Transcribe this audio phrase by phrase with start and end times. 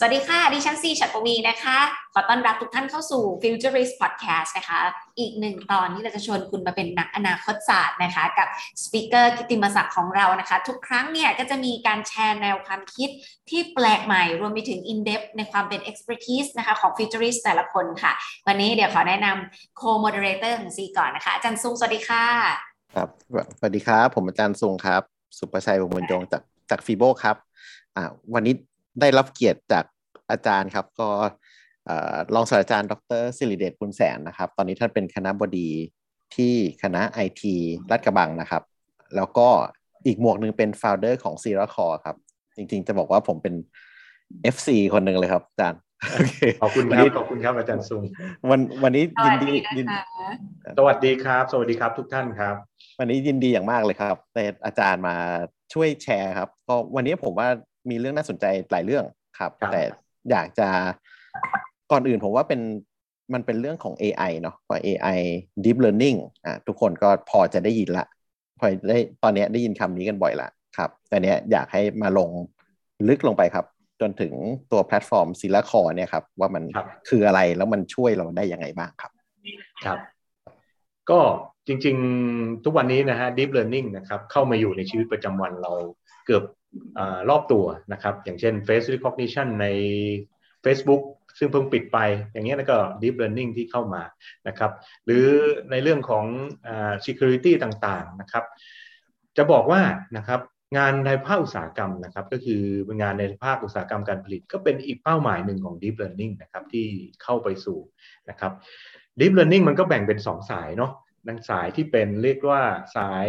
[0.00, 1.78] สวัสดีค่ะ ดิฉันซีฉัตรปวีนะคะ
[2.14, 4.78] ขอต้อนรับทุกท่านเข้าสู่ Futurist Podcast นะคะ
[5.18, 8.48] อีกหนึ่งตอนที่เราจะชวนคุณมาเป็นนักอนาคตศาสตร์นะคะ กับ
[8.84, 13.10] สปิเกอร์กิติมศักดิ์ของเรานะคะ ทุกครั้งเนี่ยก็จะมีการแชร์แนวความคิด
[13.50, 18.12] ที่แปลกใหม่ รวมไปถึง in depth ในความเป็น expertise นะคะของ Futurist แต่ละคนค่ะ
[18.46, 22.24] วันนี้เดี๋ยวขอแนะนำ co-moderator ของซีก่อนนะคะ อาจารย์ซุงสวัสดีค่ะ
[22.94, 23.08] ครับ
[23.58, 25.02] สวัสดีครับ ผมอาจารย์ซุงครับ
[25.38, 27.36] สุประชัยวงศ์บรรจงจากจากฟีโบครับ
[28.36, 28.54] วันนี้
[29.00, 29.84] ได้รับเกียรติจาก
[30.30, 31.08] อาจารย์ครับ ก็
[32.34, 35.68] รองศาสตราจารย์ ดรสิริเดชบุญแสนนะครับ ตอนนี้ท่านเป็นคณะบดี
[36.34, 37.54] ที่คณะไอที
[37.90, 38.62] รัฐกระบังนะครับ
[39.16, 39.48] แล้วก็
[40.06, 42.16] อีกหมวกหนึ่งเป็นโฟลเดอร์ของซีราคอครับ
[42.56, 43.54] จริง ๆ จะบอกว่าผมเป็น
[44.54, 45.80] FC คนหนึ่งเลยครับอาจารย์
[46.62, 48.02] ขอบคุณครับขอบคุณครับอาจารย์ซุง
[48.50, 49.86] วันวันนี้ยินดียิน
[50.78, 52.54] สวัสดีครับ สวัสดีครับทุกท่านครับ
[52.98, 55.16] วันนี้ยินดีอย่างมากเลยครับแต่อาจารย์มา
[55.72, 57.48] ช่วยแชร์ครับก็วันนี้ผมว่า
[57.90, 59.04] มีเรื่องน่าสนใจหลายเรื่อง
[59.38, 59.82] ครับ แต่
[60.30, 60.68] อยากจะ
[61.90, 62.60] ก่อนอื่นผมว่าเป็น
[63.34, 65.18] มันเป็นเรื่องของ AI เนาะพอ AI
[65.64, 68.04] deep learning อะทุกคนก็พอจะได้ยินละ
[68.58, 72.30] พอได้ตอนนี้ได้ยินคำนี้กันบ่อยละครับแต่เนี้ยอยากให้มาลง
[73.08, 73.66] ลึกลงไปครับ
[74.00, 74.32] จนถึง
[74.72, 76.64] ตัวแพลตฟอร์ม CiRA CORE เนี่ยครับ ว่ามัน
[77.08, 79.12] คืออะไรแล้วมันช่วยเราได้ยังไงบ้างครับ
[79.84, 79.98] ครับ
[81.10, 81.20] ก็
[81.66, 81.96] จริง
[82.30, 85.72] ๆ ทุกวันนี้นะฮะ deep learning นะครับ เข้ามาอยู่ในชีวิตประจำวันเรา
[86.26, 86.42] เกือบ
[86.98, 89.66] รอบตัวนะครับ อย่างเช่น face recognition ใน
[90.64, 91.02] Facebook
[91.38, 91.98] ซึ่งเพิ่งปิดไป
[92.32, 94.02] อย่างเงี้ยแล้วก็ deep learning ที่เข้ามา
[94.48, 94.72] นะครับ
[95.06, 95.26] หรือ
[95.70, 96.24] ในเรื่องของ
[96.66, 96.68] อ
[97.06, 98.44] security ต่างๆนะครับ
[99.36, 99.80] จะบอกว่า
[100.16, 100.40] นะครับ
[100.76, 102.62] งานในภาคอุตสาหกรรมนะครับ ก็คือ
[103.02, 106.86] งานในภาคอุตสาหกรรมการผลิต ก็เป็นอีกเป้าหมายหนึ่งของ deep learning นะครับที่
[107.22, 107.78] เข้าไปสู่
[108.30, 108.52] นะครับ
[109.20, 110.92] deep learning มันก็แบ่งเป็น 2 สายเนาะ
[111.28, 112.62] นังสายที่เป็นเรียกว่า
[112.96, 113.26] สาย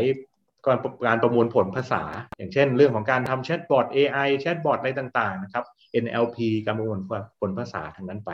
[0.65, 0.77] การ
[1.07, 2.03] การประมวลผลภาษา
[2.37, 5.65] อย่างเช่น เรื่องของการทำแชทบอท AI แชทบอทอะไรต่างๆนะครับ
[6.03, 6.99] NLP การประมวล
[7.39, 8.31] ผลภาษาทางนั้นไป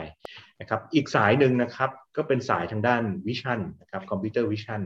[0.60, 4.82] นะครับอีกสายหนึ่งนะครับก็เป็นสายทางด้าน vision นะครับ computer vision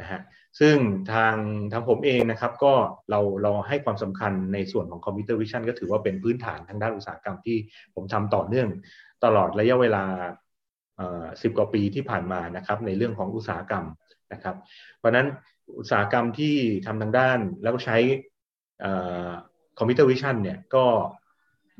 [0.00, 0.20] นะฮะ
[0.60, 0.76] ซึ่ง
[1.12, 1.36] ทาง
[1.72, 2.74] ทางผมเองนะครับก็
[3.10, 7.56] เราเราให้ความสำคัญในส่วนของ computer vision ก็ถือว่าเป็นพื้นฐานทางด้านอุตสาหกรรมที่
[7.94, 8.68] ผมทำต่อเนื่อง
[9.24, 10.04] ตลอดระยะเวลา
[11.42, 13.84] สิบกว่าปีที่ผ่านมานะครับในเรื่องของอุตสาหกรรม
[14.32, 14.56] นะครับ
[14.98, 15.26] เพราะนั้น
[15.78, 16.54] อุตสาหกรรมที่
[16.86, 17.96] ทำทางด้านแล้วก็ใช้
[19.78, 20.84] computer vision เนี่ยก็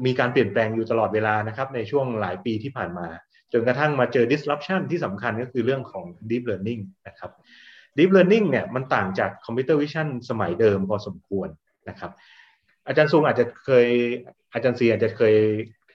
[0.04, 3.06] มีการเปลี่ยนแปลงอยู่ตลอดเวลานะครับ ในช่วงหลายปีที่ผ่านมา
[3.52, 7.30] จนกระทั่งมาเจอ disruption ที่สำคัญก็คือเรื่องของ deep learning นะครับ
[7.98, 11.48] deep learning เนี่ยมันต่างจาก computer vision สมัยเดิมพอสมควร
[11.88, 12.10] นะครับ
[12.86, 13.86] อาจารย์ซุงอาจจะเคย
[14.52, 15.36] อาจารย์ซีอาจจะเคย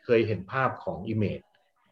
[0.06, 1.46] เคยเห็นภาพของ image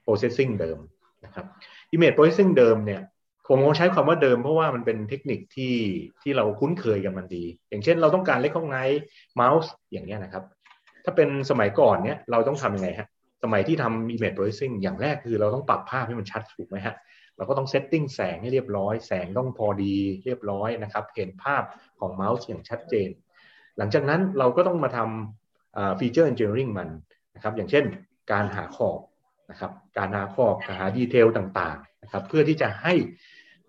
[0.06, 0.80] processing เดิม
[1.26, 1.46] นะครับ
[1.94, 3.02] image processing เดิมเนี่ย
[3.48, 5.76] ผมคงใช้คำว่าเดิมเพราะว่ามันเป็นเทคนิคที่
[6.22, 8.78] ที่เราคุ้นเคยกันมันดี อย่างเช่นเราต้องการ recognize
[9.36, 10.44] เมาส์อย่างเงี้ยนะครับ
[11.06, 13.08] ถ้าเป็นสมัยก่อนเนี้ยเราต้องทำยังไงฮะ
[13.44, 16.96] สมัยที่ทำ image processing อย่างแรกคือเราต้องปรับภาพให้มันชัดถูกไหมฮะ
[17.38, 19.96] เราก็ต้อง setting แสงให้เรียบร้อย แสงต้องพอดี
[20.26, 21.64] เรียบร้อยนะครับ เห็นภาพ
[22.00, 23.10] ของเมาส์อย่างชัดเจน
[23.78, 26.90] หลังจากนั้นเราก็ต้องมาทำ feature engineering มัน
[27.36, 27.84] นะครับ อย่างเช่น
[28.32, 29.00] การหาขอบ
[29.52, 32.94] นะครับ การหาขอบหา detail ต่างๆนะครับ เพื่อที่จะให้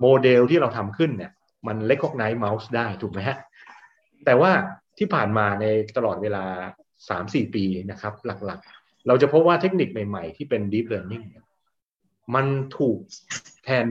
[0.00, 1.32] โมเดลที่เราทำขึ้นเนี่ย
[1.66, 3.36] มันเล็กกไนท์เมาส์ได้ถูกไหมฮะ
[4.24, 4.50] แต่ว่า
[4.98, 5.64] ที่ผ่านมาใน
[5.96, 6.44] ตลอดเวลา
[7.00, 11.24] 3-4 ปีนะครับ หลักๆ เราจะพบว่าเทคนิคใหม่ๆ ที่เป็น deep learning
[12.34, 12.46] มัน
[12.78, 12.98] ถูก
[13.64, 13.86] แทน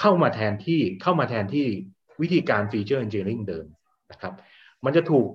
[0.00, 1.66] เข้ามาแทนที่เข้ามาแทนที่
[2.20, 3.66] วิธีการ feature engineering เดิม
[4.12, 4.34] นะครับ
[4.84, 5.26] มันจะถูก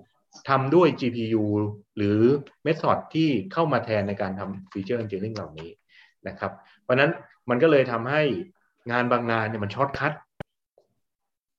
[0.50, 1.44] ทำด้วย GPU
[1.96, 2.20] หรือ
[2.66, 5.70] method ที่เข้ามาแทนในการทำ feature engineering เหล่านี้
[6.28, 6.52] นะครับ
[6.82, 7.12] เพราะนั้น
[7.50, 8.24] มันก็เลยทำให้
[8.92, 10.14] งานบางงานเนี่ยมัน shortcut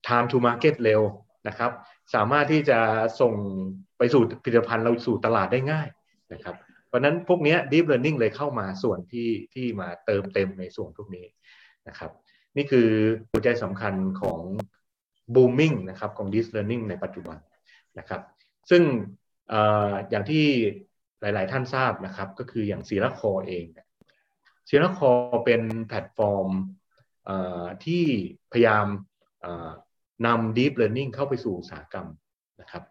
[0.06, 1.02] time to market เร็ว
[1.48, 1.70] นะครับ
[2.14, 2.78] สามารถที่จะ
[3.20, 3.34] ส่ง
[3.98, 5.88] ไปสู่ผลิตภัณฑ์เราสู่ตลาดได้ง่าย
[6.32, 11.26] นะครับ เพราะนั้นพวกนี้ deep learning เลยเข้ามาส่วนที่ที่มาเติมเต็มในส่วนพวกนี้
[11.88, 12.10] นะครับ
[12.56, 12.88] นี่คือ
[13.30, 14.40] หัวใจสำคัญของ
[15.34, 17.38] booming นะครับของ deep learning ในปัจจุบัน
[17.98, 18.20] นะครับ
[18.70, 18.82] ซึ่ง
[19.52, 19.54] อ
[20.10, 20.44] อย่างที่
[21.20, 23.64] หลาย ๆ ท่านทราบนะครับ ก็คืออย่าง CiRA CORE เอง
[24.68, 25.10] CiRA CORE
[25.44, 26.50] เป็นแพลตฟอร์ม
[27.84, 28.04] ที่
[28.52, 28.86] พยายาม
[30.26, 32.06] นำ Deep Learning เข้าไปสู่อุตสาหกรรม
[32.60, 32.82] นะครับ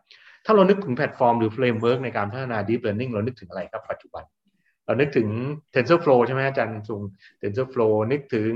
[0.46, 4.24] ถ้าเรานึกถึงแพลตฟอร์มหรือ framework ในการพัฒนา Deep Learning เรานึกถึงอะไรครับปัจจุบัน
[4.86, 5.30] เรานึกถึง
[5.74, 7.02] TensorFlow ใช่ไหมอาจารย์ซุง
[7.42, 8.54] TensorFlow นึกถึง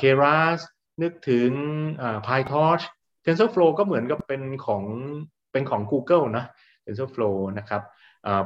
[0.00, 0.60] Keras
[1.02, 1.50] นึกถึง
[2.26, 2.84] PyTorch
[3.24, 4.84] TensorFlow ก็เหมือนกับเป็นของ
[5.52, 6.44] เป็นของ Google นะ
[6.84, 7.82] TensorFlow นะครับ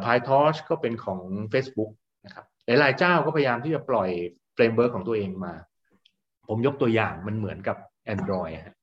[0.05, 1.21] PyTorch ก็เป็นของ
[1.53, 1.91] Facebook
[2.25, 4.11] นะครับหลายๆเจ้าก็พยายามที่จะปล่อย
[4.55, 5.55] framework ของตัวเองมา
[6.51, 7.77] ผมยกตัวอย่างมันเหมือนกับ
[8.15, 8.77] Android ฮะ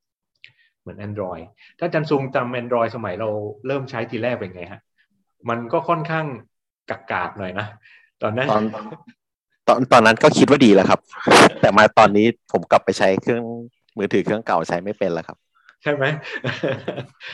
[0.82, 1.44] เหมือน Android
[1.80, 3.30] ถ้าจารย์ซุงจำ Android สมัยเรา
[3.68, 4.82] เริ่มใช้ทีแรกเป็นไงฮะ
[5.50, 6.26] มันก็ค่อนข้าง
[6.90, 7.68] กักกากหน่อยนะ
[8.22, 8.64] ตอนนั้นตอน
[9.68, 11.00] ตอนตอนนั้นก็คิดว่าดีแล้วครับ
[11.62, 13.44] แต่มาตอนนี้ผมกลับไปใช้เครื่อง
[13.98, 15.38] มือถือเครื่องเก่าใช้ไม่เป็นแล้วครับ
[15.84, 16.06] ใช่ไหม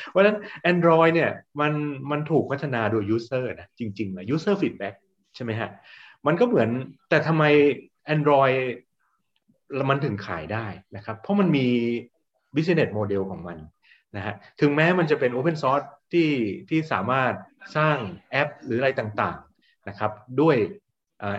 [0.09, 0.37] เพราะฉะนั้น
[0.71, 1.31] Android เนี่ย
[1.61, 1.73] มัน
[2.11, 4.95] มันถูกพัฒนาโดย user นะจริงๆนะ user feedback
[5.35, 5.69] ใช่ไหมฮะ
[6.27, 6.69] มันก็เหมือน
[7.09, 7.43] แต่ทำไม
[8.15, 8.57] Android
[9.89, 10.65] มันถึงขายได้
[10.95, 11.67] นะครับ เพราะมันมี
[12.55, 13.57] business model ของมัน
[14.15, 16.29] นะฮะถึงแม้มันจะเป็น open source ที่
[16.69, 17.33] ที่สามารถ
[17.77, 17.97] สร้าง
[18.31, 20.11] แอปหรืออะไรต่างๆนะครับ
[20.41, 20.55] ด้วย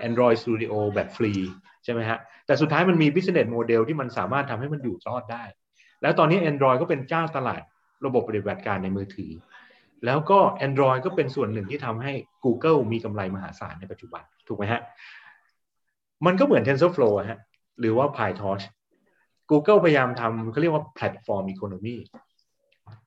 [0.08, 1.32] Android Studio แบบฟรี
[1.84, 5.44] ใช่ไหมฮะแต่สุดท้ายมันมี business model ที่มันสามารถทำให้มันอยู่รอดได้
[6.02, 7.62] แล้วตอนนี้ Android ก็เป็นเจ้าตลาด
[8.06, 9.32] ระบบปฏิบัติการในมือถือ
[10.06, 12.12] แล้วก็ Android ก็เป็นส่วนหนึ่งที่ทำให้
[12.44, 14.80] Google มีกำไรมหาศาลในปัจจุบัน ถูกไหมฮะ
[16.26, 17.40] มันก็เหมือน TensorFlow ฮะ
[17.80, 18.64] หรือว่า PyTorch
[19.50, 21.96] Google พยายามทำเขาเรียกว่า Platform Economy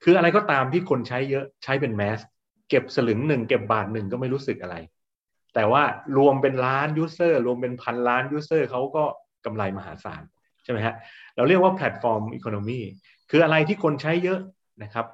[0.04, 2.20] คืออะไรก็ตามที่คนใช้เยอะใช้เป็นแมส
[2.70, 4.76] เก็บสลึงหนึ่งเก็บบาทหนึ่งก็ไม่รู้สึกอะไร
[5.56, 5.84] แต่ว่า
[6.18, 9.04] รวมเป็นล้าน user รวมเป็นพันล้าน user เขาก็
[9.46, 10.22] กำไรมหาศาล
[10.64, 10.96] ใช่ไหมฮะ
[11.36, 12.80] เราเรียกว่า platform economy
[13.30, 14.40] คืออะไรที่คนใช้เยอะ
[14.84, 15.06] นะครับ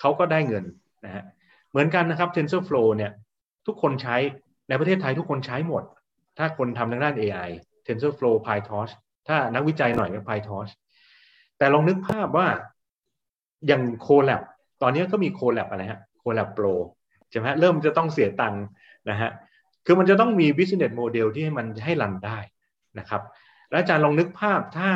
[0.00, 0.64] เขาก็ได้เงิน
[1.04, 1.24] นะฮะ
[1.70, 3.12] เหมือนกันนะครับ TensorFlow เนี่ย
[3.66, 4.16] ทุกคนใช้
[4.68, 5.82] ในประเทศไทยทุกคนใช้หมด
[6.38, 7.50] ถ้าคนทำทางด้าน AI
[7.86, 8.92] TensorFlow PyTorch
[9.28, 10.72] ถ้านักวิจัยหน่อยก็ PyTorch
[11.58, 12.48] แต่ลองนึกภาพว่า
[13.66, 14.42] อย่าง Colab
[14.82, 16.74] ตอนนี้ก็มี Colab อะไรฮะ Colab Pro
[17.30, 18.64] ใช่ไหมเริ่มจะต้องเสียตังค์
[19.10, 19.30] นะฮะ
[19.86, 22.38] คือมันจะต้องมี business model ที่ให้มันให้รันได้
[22.98, 23.22] นะครับ
[23.70, 24.90] แล้วอาจารย์ลองนึกภาพถ้า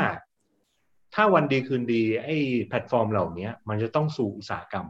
[1.15, 2.37] ถ้าวันดีคืนดีไอ้
[2.67, 4.87] แพลตฟอร์มเหล่านี้มันจะต้องสู่อุตสาหกรรม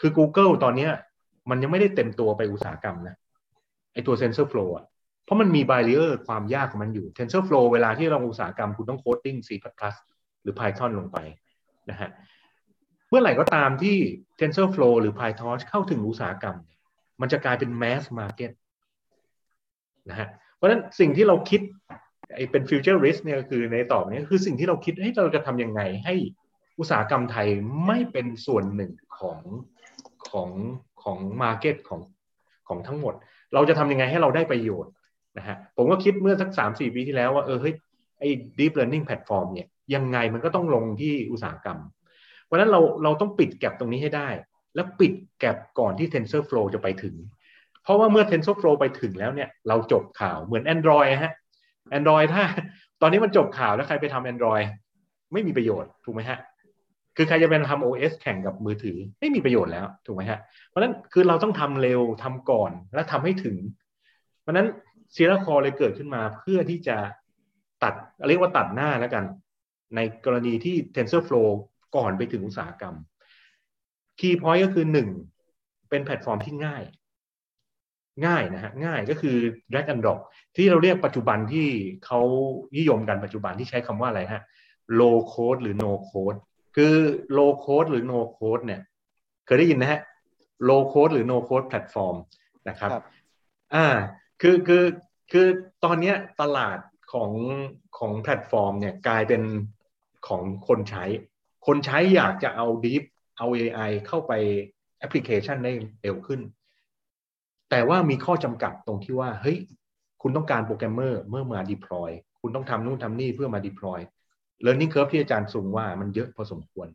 [0.00, 0.88] คือ Google ตอนนี้
[1.50, 3.16] มันยังไม่ได้เต็มตัวไปอุตสาหกรรมนะ
[3.92, 4.84] ไอตัว TensorFlow อะ
[5.24, 9.50] เพราะมันมี barrier ความยากของมันอยู่ TensorFlow เวลาที่เราอุตสาหกรรมคุณต้องโคดดิ้ง C++
[10.42, 11.18] หรือ Python ลงไป
[11.90, 12.10] นะฮะ
[13.08, 13.96] เมื่อไหร่ก็ตามที่
[14.38, 16.56] TensorFlow หรือ PyTorch เข้าถึงอุตสาหกรรม
[17.20, 18.52] มันจะกลายเป็น mass market
[20.10, 21.60] นะฮะเพราะฉะนั้นสิ่งที่เราคิด
[22.34, 26.14] ไอ้เป็น future risk เนี่ยคือในต่อไปนี้คือสิ่งที่เราคิดให้เราจะทำยังไงให้
[26.78, 27.48] อุตสาหกรรมไทย
[27.86, 29.40] ไม่เป็นส่วนหนึ่งของ
[30.28, 30.50] ของ
[31.02, 32.00] ของ market ของ
[32.68, 33.14] ของทั้งหมด
[33.54, 34.92] เราจะทำยังไงให้เราได้ประโยชน์
[35.38, 37.74] นะฮะผมก็คิดเมื่อสักสามสี่ปีที่แล้วว่าเออเฮ้ย
[38.20, 38.28] ไอ้
[38.58, 41.78] deep learning platform เนี่ยยังไงมันก็ต้องลงที่อุตสาหกรรม
[42.44, 44.28] เพราะนั้นเราเราต้องปิดแก็บตรงนี้ให้ได้
[44.74, 47.14] แล้วปิดแก็บก่อนที่ TensorFlow จะไปถึง
[47.82, 51.32] เพราะว่าเมื่อ TensorFlow ไปถึงแล้วเนี่ยเราจบข่าวเหมือน Android ฮะ
[51.98, 52.44] Android ถ้า
[53.00, 54.64] ตอนนี้มันจบข่าวแล้วใครไปทำ Android
[55.32, 56.38] ไม่มีประโยชน์ถูกไหมฮะ
[57.16, 60.38] คือใครจะเป็นทำ OS แข่งกับมือถือไม่มีประโยชน์แล้วถูกไหมฮะ
[60.68, 63.56] เพราะนั้นคือเราต้องทำเร็วทำก่อนและทำให้ถึง
[64.42, 64.68] เพราะนั้น
[65.14, 66.96] นซีราคอเลยเกิดขึ้นมาเพื่อที่จะ
[67.82, 67.94] ตัด
[68.28, 69.24] เรียกว่าตัดหน้าแล้วกัน
[69.96, 71.48] ในกรณีที่ TensorFlow
[71.96, 72.94] ก่อนไปถึงอุตสาหกรรม
[74.20, 75.08] Key Point ก็คือหนึ่ง
[75.90, 76.82] เป็นแพลตฟอร์มที่ง่าย
[78.26, 79.36] ง่ายนะฮะง่ายก็คือ
[79.70, 80.18] drag and drop
[80.56, 81.68] ที่เราเรียกปัจจุบันที่
[82.04, 82.20] เขา
[82.76, 84.42] นิยมกันปัจจุบันที่ใช้คำว่าอะไรฮะ
[85.00, 86.38] low code หรือ no code
[86.76, 86.94] คือ
[87.38, 88.80] low code หรือ no code เนี่ย
[89.46, 90.00] เคยได้ยินนะฮะ
[90.68, 92.16] low code หรือ no code platform
[92.68, 93.04] นะครับครับ
[93.74, 93.86] อ่า
[94.46, 94.84] คือคือ
[95.32, 95.46] คือ
[95.84, 96.78] ตอนเนี้ยตลาด
[97.12, 97.32] ของ
[97.98, 99.42] ของแพลตฟอร์มเนี่ยกลายเป็น
[100.28, 101.04] ของคนใช้
[101.66, 103.02] คนใช้อยากจะเอา deep
[103.38, 104.32] เอา AI เข้าไป
[104.98, 105.72] แอปพลิเคชันได้
[106.02, 106.40] เร็วขึ้น
[107.70, 109.58] แต่ว่ามีข้อจำกัดตรงที่ว่า เฮ้ย
[110.22, 112.10] คุณต้องการโปรแกรมเมอร์เมื่อมา deploy
[112.40, 114.00] คุณต้องทำนู่นทำนี่เพื่อมา deploy
[114.64, 116.88] learning curve ที่อาจารย์สูงว่ามันเยอะพอสมควร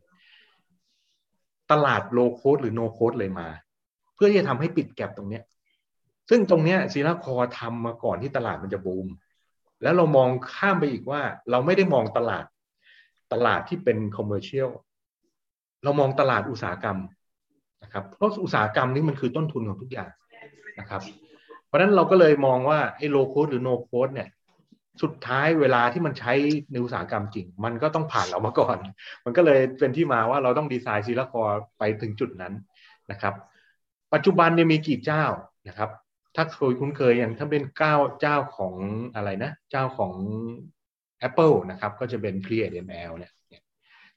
[1.70, 3.48] ตลาด low code หรือ no code เลยมา
[4.14, 5.44] เพื่อที่จะทำให้ปิดแกลบตรงเนี้ย
[6.30, 9.06] ซึ่งตรงเนี้ยซีราคอทำมาก่อนที่ตลาดมันจะบูม
[9.82, 11.20] แล้วเรามองข้ามไปอีกว่า
[11.50, 12.44] เราไม่ได้มองตลาด
[13.32, 14.70] ตลาดที่เป็นคอมเมอร์เชียล
[15.84, 16.98] เรามองตลาดอุตสาหกรรม
[17.82, 20.10] นะครับเพราะอุตสาหกรรมนี้มันคือต้นทุนของทุกอย่าง
[20.78, 21.02] นะครับ
[21.66, 24.28] เพราะฉะนั้นเราก็เลยมองว่าไอ้โลโคดหรือโนโคดเนี่ย
[25.02, 26.32] สุดท้ายเวลาที่มันใช้
[26.72, 28.76] ในอุตสาหกรรมจริง มันก็ต้องผ่านเรามาก่อน
[29.24, 31.42] มันก็เลยเป็นที่มาว่าเราต้องดีไซน์ซีราคอ
[31.78, 32.54] ไปถึงจุดนั้น
[33.10, 33.34] นะครับ
[34.14, 35.24] ปัจจุบันเนี่ยมีกี่เจ้า
[35.68, 35.90] นะครับ
[36.36, 38.74] ถ้าเคยคุ้นเคยอย่างถ้าเป็นเจ้าเจ้าของ
[39.14, 40.14] อะไรนะ เจ้าของ
[41.28, 43.32] Apple นะครับ ก็จะเป็น ClearML เนี่ย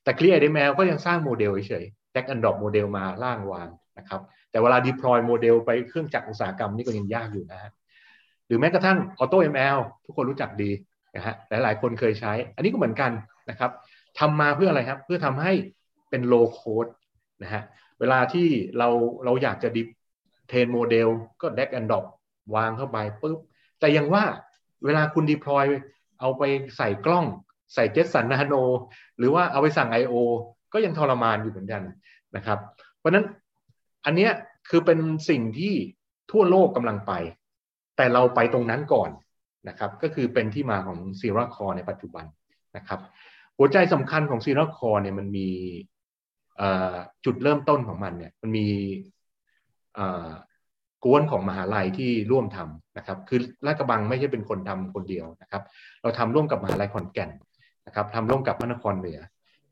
[0.03, 7.71] แต่ ClearML ก็ยังสร้างโมเดลเฉยๆ Drag and Drop โมเดลมาล่างวางนะครับ แต่เวลา deploy โมเดลไปเครื่องจักรอุตสาหกรรมนี่ก็ยังยากอยู่นะฮะ
[8.47, 10.71] หรือแม้กระทั่ง AutoML ทุกคนรู้จักดี
[11.15, 13.11] นะฮะหลายๆ คนเคยใช้ อันนี้ก็เหมือนกัน
[13.49, 13.71] นะครับ
[14.19, 15.53] ทำมาเพื่ออะไรครับ เพื่อทำให้
[16.09, 16.91] เป็น low code
[17.43, 17.63] นะฮะ
[17.99, 18.89] เวลาที่เรา
[19.25, 19.83] เราอยากจะดิ
[20.47, 21.09] train โมเดล
[21.41, 22.05] ก็ drag and drop
[22.55, 23.39] วางเข้าไปปุ๊บ
[23.79, 24.23] แต่ยังว่า
[24.85, 25.65] เวลาคุณ deploy
[26.19, 26.43] เอาไป
[26.77, 27.25] ใส่กล้อง
[27.73, 28.55] ใส่ Jetson Nano
[29.17, 30.15] หรือว่าเอาไปสั่ง I.O.
[30.73, 31.83] ก็ยังทรมานอยู่เหมือนกัน
[32.35, 32.59] นะครับ
[32.97, 33.25] เพราะฉะนั้น
[34.05, 34.31] อันเนี้ย
[34.69, 35.73] คือเป็นสิ่งที่
[36.31, 37.13] ทั่วโลกกำลังไป
[37.97, 39.09] แต่เราไปตรงนั้นก่อน
[39.69, 42.25] นะครับ ก็คือเป็นที่มาของซีราคอในปัจจุบัน
[42.77, 42.99] นะครับ
[43.57, 45.49] หัวใจสำคัญของซีราคอเนี่ยมันมี
[47.25, 48.67] จุดเริ่มต้นของมันเนี่ยมันมี
[51.03, 55.63] กวนของมหาลัยที่ร่วมทำนะครับ คือลาดกระบังไม่ใช่เป็นคนทำคนเดียวนะครับ
[56.01, 57.29] เราทำร่วมกับมหาลัยขอนแก่น
[57.87, 59.19] นะครับทำร่วมกับพระนครเหนือ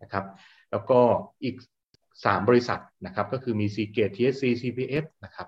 [0.01, 0.25] นะครับ
[0.71, 0.99] แล้วก็
[1.43, 1.55] อีก
[2.01, 5.47] 3 บริษัทนะครับ ก็คือมี c g a t e TSC CPF นะครับ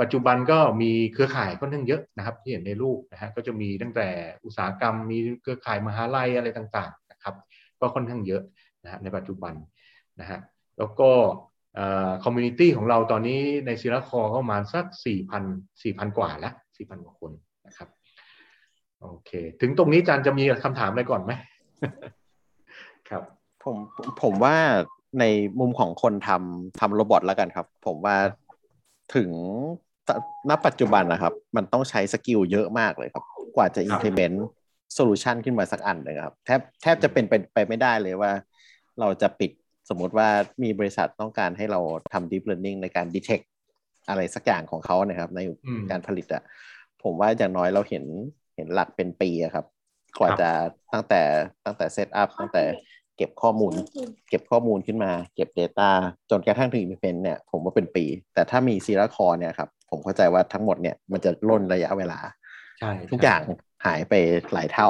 [0.00, 4.08] ปัจจุบันก็มีเครือข่ายค่อนข้างเยอะนะครับ ที่เห็นในรูปนะฮะก็จะมีตั้งแต่
[4.44, 7.34] อุตสาหกรรม มีเครือข่ายมหาลัยอะไรต่างๆนะครับ
[7.80, 8.42] ก็ค่อนข้างเยอะ
[8.84, 9.54] นะฮะในปัจจุบัน
[10.20, 10.38] นะฮะ
[10.78, 11.10] แล้วก็
[12.24, 15.42] community ของเราตอนนี้ใน CiRA CORE ก็ประมาณสักสี่พัน
[15.82, 17.32] สี่พันกว่าแล้วสี่พันกว่าคน
[17.66, 17.88] นะครับ
[19.02, 21.32] โอเค ถึงตรงนี้จันจะมีคำถามอะไรก่อนไหม
[23.08, 23.22] ครับ
[23.64, 23.76] ผม
[24.22, 24.56] ผมว่า
[25.20, 25.24] ใน
[25.60, 28.16] มุมของคนทำทำ robot แล้วกันครับ ผมว่า
[29.14, 29.30] ถึง
[30.48, 33.24] ณปัจจุบันนะครับ มันต้องใช้ skill เยอะมากเลยครับ
[33.56, 34.36] กว่าจะ implement
[34.96, 38.32] solution ขึ้นมาสักอันหนึ่งครับ แทบแทบจะเป็นไปไปไม่ได้เลยว่า
[39.00, 39.50] เราจะปิด
[39.90, 40.28] สมมติว่า
[40.62, 41.80] มีบริษัทต้องการให้เรา
[42.12, 43.44] ทำ deep learning ในการ detect
[44.08, 45.40] อะไรสักอย่างของเขานะครับ ใน
[45.90, 46.42] การผลิตอะ
[47.02, 48.04] ผมว่าอย่างน้อยเราเห็น
[48.56, 49.66] เห็นหลักเป็นปีครับ
[50.18, 50.50] กว่าจะ
[50.92, 51.22] ตั้งแต่
[51.64, 52.62] ตั้งแต่เซตอัพตั้งแต่
[53.16, 53.72] เก็บข้อมูล
[54.28, 55.90] เก็บข้อมูลขึ้นมา เก็บ Data
[56.30, 58.04] จนกระทั่งถึง implement เนี่ย ผมว่าเป็นปี
[58.34, 62.18] แต่ถ้ามีซีราคอเนี่ยครับ ผมเข้าใจว่าทั้งหมดเนี่ยมันจะล่นระยะเวลา
[62.78, 63.40] ใช่ทุกอย่าง
[63.86, 64.14] หายไป
[64.52, 64.88] หลายเท่า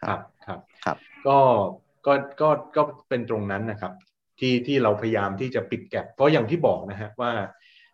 [0.00, 1.38] ครับครับครับ ก็
[2.06, 3.92] ก็ก็ก็เป็นตรงนั้นนะครับ
[4.40, 7.32] ที่ที่เราพยายามที่จะปิดแกลบเพราะอย่างที่บอกนะฮะว่า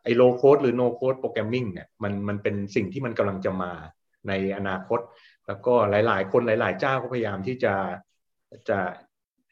[0.05, 3.73] ไอ้โลโคดหรือโนโคดโปรแกรมมิ่งเนี่ยมันมันเป็นสิ่งที่มันกำลังจะมา
[4.29, 5.01] ในอนาคต
[5.47, 7.75] แล้วก็หลาย ๆ คนหลาย ๆ เจ้าก็พยายามที่จะ
[8.69, 8.79] จะ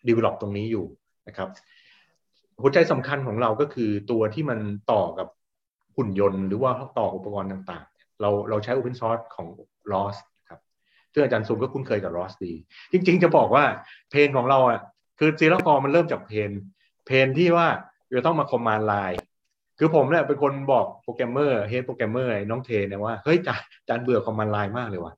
[0.08, 0.86] develop ตรงนี้อยู่
[1.28, 1.48] นะครับ
[2.62, 4.58] หัวใจสำคัญของเราก็คือตัวที่มัน
[4.92, 5.28] ต่อกับ
[5.96, 9.48] หุ่นยนต์ หรือว่าต่ออุปกรณ์ต่างๆ เราเราใช้ Open Source ของ
[9.92, 10.16] ROS
[10.50, 10.60] ครับ
[11.12, 12.52] ซึ่งอาจารย์ซุมก็คุ้นเคยกับ ROS ดี
[12.92, 13.64] จริง ๆ จะบอกว่า
[14.10, 14.80] pain ของเราอะ
[15.18, 16.50] คือ CiRA CORE มันเริ่มจาก pain
[17.06, 17.68] pain ที่ว่า
[18.14, 19.20] จะต้องมา command line
[19.78, 25.14] คือผมเนี่ยเป็นคนบอกโปรแกรมเมอร์ head โปรแกรมเมอร์น้องเทเนี่ยว่าเฮ้ยจานจานเบื่อ command line มากเลยว่ะ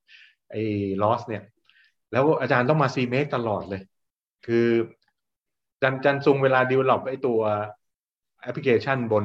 [0.50, 0.62] ไอ้
[1.02, 1.42] ROS เนี่ย
[2.12, 3.82] แล้วอาจารย์ต้องมา CMake ตลอดเลย
[4.46, 4.66] คือ
[5.82, 7.40] จันจันซุงเวลา develop ไอ้ตัว
[8.42, 9.24] แอปพลิเคชันบน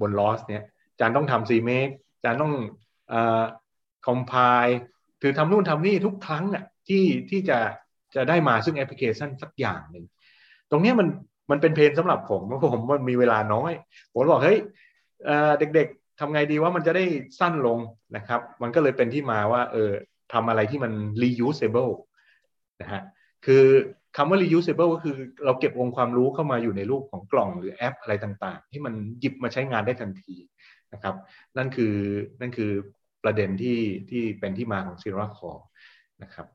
[0.00, 0.62] บน ROS เนี่ย
[1.00, 1.88] จานต้องทำ CMake
[2.24, 2.52] จานต้อง
[3.12, 3.42] อ่า
[4.06, 4.32] คอมไพ
[4.64, 4.78] ล์
[5.22, 7.58] คือทำนู่นทำนี่ทุกครั้งอะที่ที่จะ
[8.14, 10.04] จะได้มาซึ่งแอปพลิเคชันสักอย่างหนึ่ง
[10.70, 11.08] ตรงนี้มัน
[11.50, 13.72] มันเป็นเพนสำหรับผมเพราะผมมันมีเวลาน้อย
[14.12, 14.58] ผมบอกเฮ้ย
[15.58, 17.04] เด็กๆทำไงดีว่ามันจะได้
[17.40, 17.78] สั้นลง
[18.16, 19.90] นะครับ มันก็เลยเป็นที่มาว่าเออ
[20.32, 21.92] ทำอะไรที่มัน reusable
[22.80, 23.02] นะฮะ
[23.46, 23.64] คือ
[24.16, 30.36] คำว่า reusable ก็คือเราเก็บองค์ความรู้เข้ามาอยู่ในรูปของกล่องหรือแอปอะไรต่างๆ ที่มันหยิบมาใช้งานได้ทันที
[30.92, 31.14] นะครับ
[31.56, 31.94] นั่นคือ
[32.40, 32.70] นั่นคือ
[33.24, 33.78] ประเด็นที่
[34.10, 35.62] ที่เป็นที่มาของ Zero Core
[36.22, 36.46] นะครับ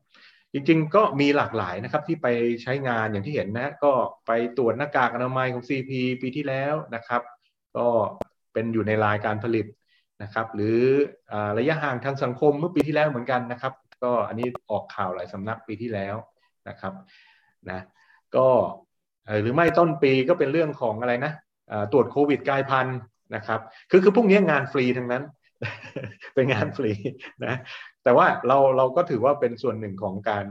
[0.52, 2.26] จริงๆ ก็มีหลากหลายนะครับที่ไป
[2.62, 3.92] ใช้งานอย่างที่เห็นนะก็
[4.26, 5.90] ไปตรวจหน้ากากอนามัยของ CP
[6.22, 7.22] ปีที่แล้วนะครับ
[7.76, 7.86] ก็
[8.52, 9.66] เป็นอยู่ในรายการผลิต
[10.22, 10.80] นะครับ หรือ
[11.32, 16.14] อระยะห่างทางสังคมเมื่อปีที่แล้วเหมือนกันนะครับ ก็อันนี้ออกข่าวหลายสำนักปีที่แล้ว
[16.68, 16.92] นะครับ
[17.70, 17.80] นะ
[18.36, 18.48] ก็
[19.40, 21.32] หรือไม่ต้นปีก็เป็นเรื่องของอะไรนะ
[21.92, 22.98] ตรวจโควิดกลายพันธุ์
[23.34, 25.22] นะครับ คือคือพวกนี้งานฟรีทั้งนั้น
[26.34, 26.92] เป็นงานฟรี
[27.44, 27.54] นะ
[28.08, 30.44] แต่ว่าเราเราก็ถือว่าเป็นส่วนหนึ่งของการ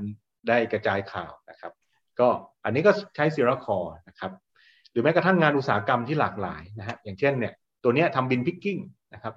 [0.47, 1.73] ได้กระจายข่าวนะครับ
[2.19, 2.27] ก็
[2.65, 4.31] อันนี้ก็ใช้ CiRA CORE นะครับ
[4.91, 8.77] หรือแม้กระทั่งงานอุตสาหกรรมที่หลากหลายนะฮะอย่างเช่นเนี่ยตัวนี้ทำ bin picking
[9.13, 9.33] นะครับ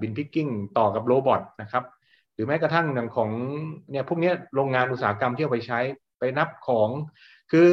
[0.00, 1.84] bin picking ต่อกับ robot นะครับ
[2.34, 3.30] หรือแม้กระทั่งอย่างของ
[3.90, 5.80] เนี่ยพวกนี้โรงงานอุตสาหกรรมที่เอาไปใช้
[6.18, 6.88] ไปนับของ
[7.52, 7.68] คือ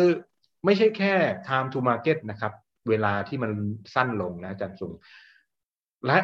[0.66, 1.14] ไม่ใช่แค่
[1.48, 2.54] time to market นะครับ
[2.90, 3.52] เวลาที่มัน
[3.96, 4.94] สั้นลงนะอาจารย์สุง
[6.08, 6.18] และ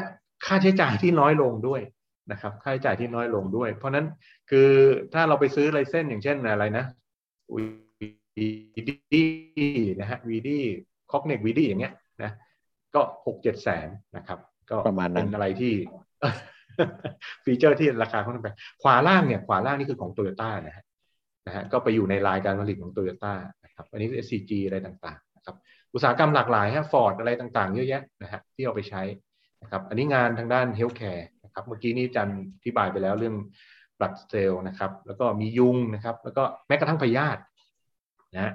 [0.46, 1.84] ค่าใช้จ่ายที่น้อยลงด้วย
[2.32, 4.06] นะครับค่าใช้จ่ายที่น้อยลงด้วย เพราะนั้น
[4.50, 4.70] คือ
[5.14, 6.86] ถ้าเราไปซื้อไรเส้นอย่างเช่นอะไรนะ
[7.56, 7.66] วี
[9.14, 9.24] ดี
[10.00, 10.60] นะฮะวีดี
[11.12, 11.94] คอกเน็กวีดีอย่างเงี้ย
[12.24, 12.32] นะ
[12.96, 15.74] ก็หกเจ็ดแสนนะครับ ก็ประมาณนั้นเป็นอะไรที่
[17.44, 20.84] feature ที่ราคาค่อนข้างแพงขวาล่างเนี่ยขวาล่างนี่คือของโตโยต้านะฮะ
[21.48, 23.34] นะฮะก็ไปอยู่ในรายการผลิตของโตโยต้า
[23.64, 25.56] นะครับอันนี้ SCG อะไรต่างๆนะครับ
[25.94, 29.02] อุตสาหกรรมหลากหลายฮะฟอร์ดอะไรต่างๆ เยอะแยะนะฮะที่เอาไปใช้
[29.62, 33.36] นะครับอันนี้งานทางด้าน healthcare นะครับเมื่อกี้นี้จันอธิบายไปแล้วเรื่อง
[34.00, 37.41] blood cell นะครับแล้วก็มียุงนะครับ แล้วก็แม้กระทั่งพยาธิ
[38.36, 38.53] นะ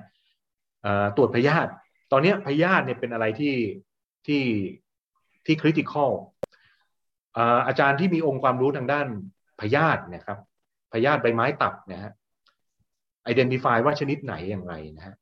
[1.17, 1.71] ตรวจพยาธิ
[2.13, 3.57] ตอนนี้พยาธิเนี่ยเป็นอะไรที่
[4.27, 4.43] ที่
[5.47, 6.13] ที่คริติคอล
[7.67, 9.07] อาจารย์ที่มีองค์ความรู้ทางด้าน
[9.61, 10.39] พยาธินะครับ
[10.93, 12.13] พยาธิใบไม้ตับนะฮะ
[13.33, 15.15] identify ว่าชนิดไหนอย่างไรนะฮะ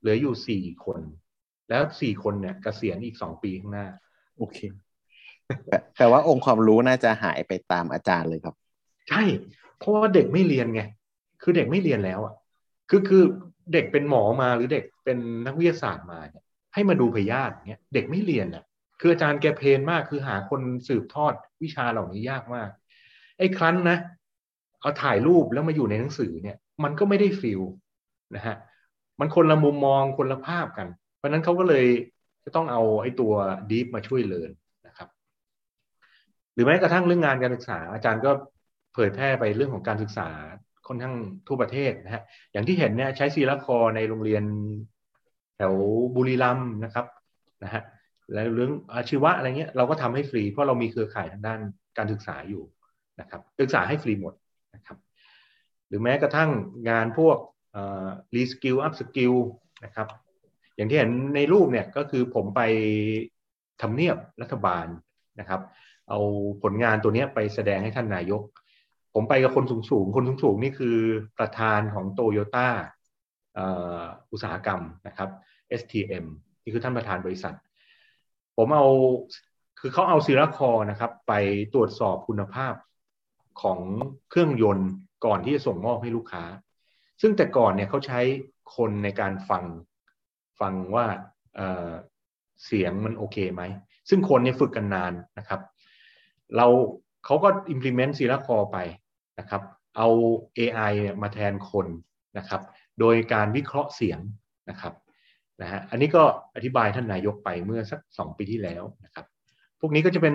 [0.00, 1.00] เหลืออยู่สี่คน
[1.68, 3.86] แล้วสี่คนเนี่ยกเกษียณอีกสองปีข้างหน้า
[4.36, 4.58] โอเค
[5.96, 8.54] แปลว่าองค์ความรู้น่าจะหายไปตามอาจารย์เลยครับ
[9.08, 9.22] ใช่
[9.78, 10.82] เพราะว่าเด็กไม่เรียนไง
[11.42, 12.34] คือเด็กไม่เรียนแล้วอะ
[12.90, 13.22] คือคือ
[13.72, 18.64] เด็กเป็นหมอมาหรือเด็กเป็นนักวิทยาศาสตร์มาเนี่ยให้มาดูพยาธิเนี่ยเด็กไม่เรียนอะ
[19.00, 22.70] คืออาจารย์แก pain มากคือหาคนสืบทอดวิชาเหล่านี้ยากมาก
[23.38, 23.98] ไอ้ครั้นนะ
[24.80, 27.60] เอาถ่ายรูปแล้วมาอยู่ในหนังสือเนี่ย มันก็ไม่ได้ feel
[28.34, 28.56] นะฮะ
[29.20, 31.86] มันคนละมุมมองคนละภาพกัน เพราะนั้นเขาก็เลย
[32.44, 33.32] จะต้องเอาไอ้ตัว
[33.70, 34.50] deep มาช่วย learn
[36.58, 38.30] หรือแม้กระทั่งเรื่องงานการศึกษา อาจารย์ก็
[38.94, 40.28] เผยแพร่ไปเรื่องของการศึกษา
[40.86, 41.14] ค่อนข้าง
[41.48, 42.22] ทั่วประเทศนะฮะ
[42.52, 44.44] อย่างที่เห็นเนี่ยใช้ CiRA CORE ในโรงเรียน
[45.56, 45.74] แถว
[46.16, 47.06] บุรีรัมย์นะครับ
[47.64, 47.82] นะฮะ
[48.32, 51.60] แล้วเรื่องอาชีวะอะไรเงี้ยเราก็ทำให้ฟรีเพราะเรามีเครือข่ายทางด้าน
[51.98, 52.62] การศึกษาอยู่
[53.20, 54.34] นะครับศึกษาให้ฟรีหมด
[54.74, 54.98] นะครับ
[55.88, 56.50] หรือแม้กระทั่ง
[56.88, 57.38] งานพวก
[58.34, 59.34] reskill upskill
[59.84, 60.08] นะครับ
[60.76, 62.60] อย่างที่เห็นในรูปเนี่ยก็คือผมไป
[63.82, 64.86] ทำเนียบรัฐบาล
[65.40, 65.60] นะครับ
[66.08, 66.20] เอา
[66.62, 68.42] ผลงานตัวนี้ไปแสดงให้ท่านนายก
[69.14, 70.96] ผมไปกับคนสูงสูงคนสูงสูงนี่คือ
[71.38, 72.68] ประธานของโตโยต้า
[74.32, 75.30] อุตสาหกรรมนะครับ
[75.80, 76.24] STM
[76.62, 77.54] นี่คือท่านประธานบริษัท
[78.56, 78.86] ผมเอา
[79.80, 81.32] คือเขาเอาซีราคอนะครับ ไป
[81.74, 82.74] ตรวจสอบคุณภาพ
[83.62, 83.80] ของ
[84.30, 84.90] เครื่องยนต์
[85.24, 86.44] ก่อนที่จะส่งมอบให้ลูกค้า
[87.20, 88.20] ซึ่งแต่ก่อนเนี่ยเขาใช้
[88.76, 89.64] คนในการฟัง
[90.60, 91.06] ฟังว่า
[91.56, 93.62] เสียงมันโอเคไหม
[94.08, 95.60] ซึ่งคนเนี่ยฝึกกันนานนะครับ
[96.56, 96.66] เรา
[97.24, 98.78] เขาก็ implement CiRA CORE ไป
[99.38, 99.62] นะครับ
[99.96, 100.08] เอา
[100.58, 101.86] AI มาแทนคน
[102.38, 102.60] นะครับ
[103.00, 104.18] โดยการวิเคราะห์เสียง
[104.70, 104.94] นะครับ
[105.62, 106.22] นะฮะอันนี้ก็
[106.54, 109.26] อธิบายท่านนายกไปเมื่อสักสองปีที่แล้วนะครับ
[109.80, 110.34] พวกนี้ก็จะเป็น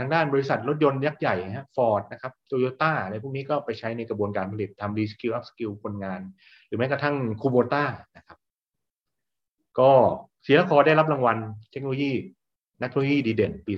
[0.00, 6.20] ทางด้านบริษัทรถยนต์ยักษ์ใหญ่ฮะฟอร์ดนะครับโตโยต้าอะไรพวกนี้ก็ไปใช้ในกระบวนการผลิตทำ reskill upskill คนงาน
[6.66, 7.84] หรือแม้กระทั่งคูโบต้า
[8.16, 8.38] นะครับ
[9.78, 9.90] ก็
[10.46, 11.36] ศิลคอได้รับรางวัล
[11.70, 12.12] เทคโนโลยี
[12.80, 13.72] นักเทคโนโลยีดีเด่น ปี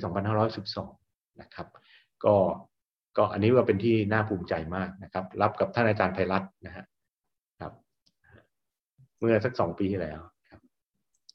[0.51, 1.00] 2512
[1.43, 1.69] นะครับ
[2.25, 2.35] ก็
[3.17, 6.85] ก็อันนี้ก็เป็นที่น่าภูมิใจมากนะครับ รับกับท่านอาจารย์ไพรัตน์นะฮะ
[7.61, 7.73] ครับ
[9.19, 10.19] เมื่อสักสองปีที่แล้ว
[10.51, 10.61] ครับ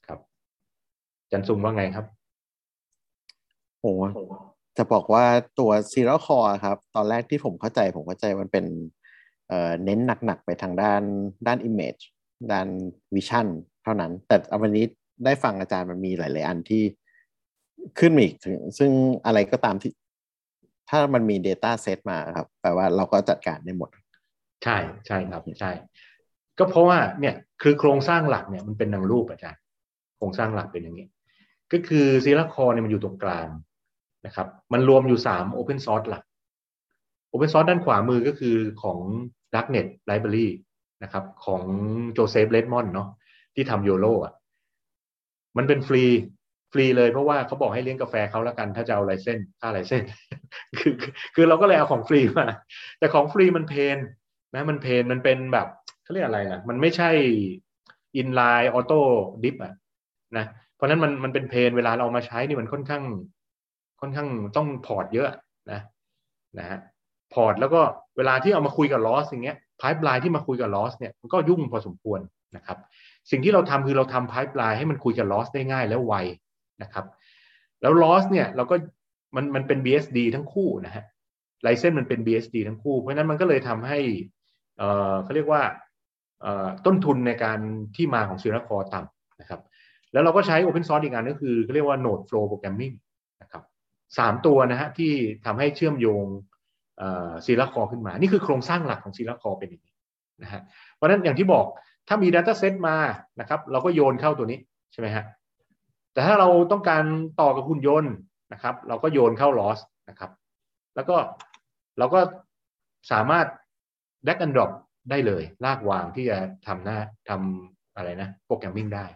[0.06, 0.18] ครับ
[1.30, 2.06] จันซุงว่าไงครับ
[3.80, 3.92] โอ้
[4.76, 5.24] จะบอกว่า
[5.58, 8.64] ตัว Serial Core ครับ ตอนแรกที่ผมเข้าใจ ผมเข้าใจมันเป็น
[9.48, 11.02] เออเน้นหนัก ๆ ไปทางด้าน
[11.46, 12.02] ด้าน Image
[12.52, 12.68] ด้าน
[13.14, 13.46] Vision
[13.82, 14.84] เท่านั้น แต่วันนี้
[15.24, 16.82] ได้ฟังอาจารย์มันมีหลาย ๆ อันที่
[17.98, 18.90] ขึ้นมาอีกถึง ซึ่ง
[19.26, 19.92] อะไรก็ตามที่
[20.90, 23.90] ถ้ามันมี Data Set มาครับแปลว่าเราก็จัดการได้หมด
[24.64, 25.72] ใช่ใช่ครับใช่
[26.58, 29.60] ก็เพราะว่าเนี่ยคือโครงสร้างหลักเนี่ยมันเป็นดังรูปอาจารย์
[30.16, 31.08] โครงสร้างหลักเป็นอย่างนี้
[31.72, 33.48] ก็คือซีลาคอเนี่ยมันอยู่ตรงกลาง
[34.26, 36.22] นะครับ มันรวมอยู่สาม Open Source หลัก
[37.32, 38.98] Open Source ด้านขวามือก็คือของ
[39.54, 40.48] Darknet Library
[41.02, 41.62] นะครับ ของ
[42.12, 43.08] Joseph Redmon เนาะ
[43.54, 44.34] ที่ทำ YOLO อะ
[45.56, 46.04] มันเป็นฟรี
[46.72, 50.02] ฟรีเลยเพราะว่าเขาบอกให้เลี้ยงกาแฟเขาแล้วกัน ถ้าจะเอา license ค่า license
[50.78, 50.92] คือ
[51.34, 52.46] คือเราก็เลยเอาของฟรีมา
[52.98, 53.98] แต่ของฟรีมัน pain
[54.54, 55.66] นะมัน pain มันเป็นแบบ
[56.02, 57.10] เขาเรียกอะไรนะมันไม่ใช่
[58.16, 59.72] inline auto deep อะ
[60.36, 63.04] นะเพราะนั้นมันมันเป็น pain เวลาเราเอามาใช้นี่มันค่อนข้าง
[64.00, 65.28] ค่อนข้างต้อง port เยอะ
[65.72, 65.80] นะ
[66.58, 66.78] นะฮะ
[67.34, 67.80] port แล้วก็
[68.16, 72.20] เวลาที่เอามาคุยกับ ROS อย่างเงี้ย pipeline ที่มาคุยกับ ROS เนี่ยมันก็ยุ่งพอสมควร
[72.56, 72.78] นะครับ
[73.30, 76.14] สิ่งที่เราทำคือเราทำ pipeline ให้มันคุยกับ ROS ได้ง่ายแล้วไว
[76.82, 77.04] นะครับ
[77.80, 78.76] แล้ว ROS เนี่ยเราก็
[79.36, 81.04] มันมันเป็น BSD ทั้งคู่นะฮะ
[81.62, 83.98] license มันเป็น BSD ทั้งคู่ เพราะนั้นมันก็เลยทำให้
[84.78, 85.62] เอ่อเขาเรียกว่า
[86.86, 87.58] ต้นทุนในการ
[87.96, 89.60] ที่มาของ CiRA CORE ต่ำนะครับ
[90.12, 92.94] แล้วเราก็ใช้ Open Source อีกอันก็คือเขาเรียกว่า Node Flow Programming
[93.42, 93.62] นะครับ
[94.18, 95.12] สามตัวนะฮะที่
[95.46, 96.26] ทำให้เชื่อมโยง
[97.46, 99.94] ซีราคอขึ้นมา นี่คือโครงสร้างหลักของซีราคอเป็นอย่างนี้
[100.42, 100.60] นะฮะ
[100.94, 101.64] เพราะนั้นอย่างที่บอก
[102.08, 102.96] ถ้ามี Data Set มา
[103.40, 104.58] นะครับ เราก็โยนเข้าตัวนี้
[104.92, 105.24] ใช่ไหมฮะ
[106.16, 107.04] แต่ถ้าเราต้องการ
[107.40, 108.14] ต่อกับหุ่นยนต์
[108.52, 110.30] นะครับ เราก็โยนเข้า loss นะครับ
[110.94, 111.16] แล้วก็
[111.98, 112.20] เราก็
[113.12, 113.46] สามารถ
[114.26, 114.70] drag and drop
[115.10, 116.98] ได้เลย ลากวางที่จะทำหน้า
[117.28, 119.06] ทำอะไรนะโปรแกรมมิ่งได้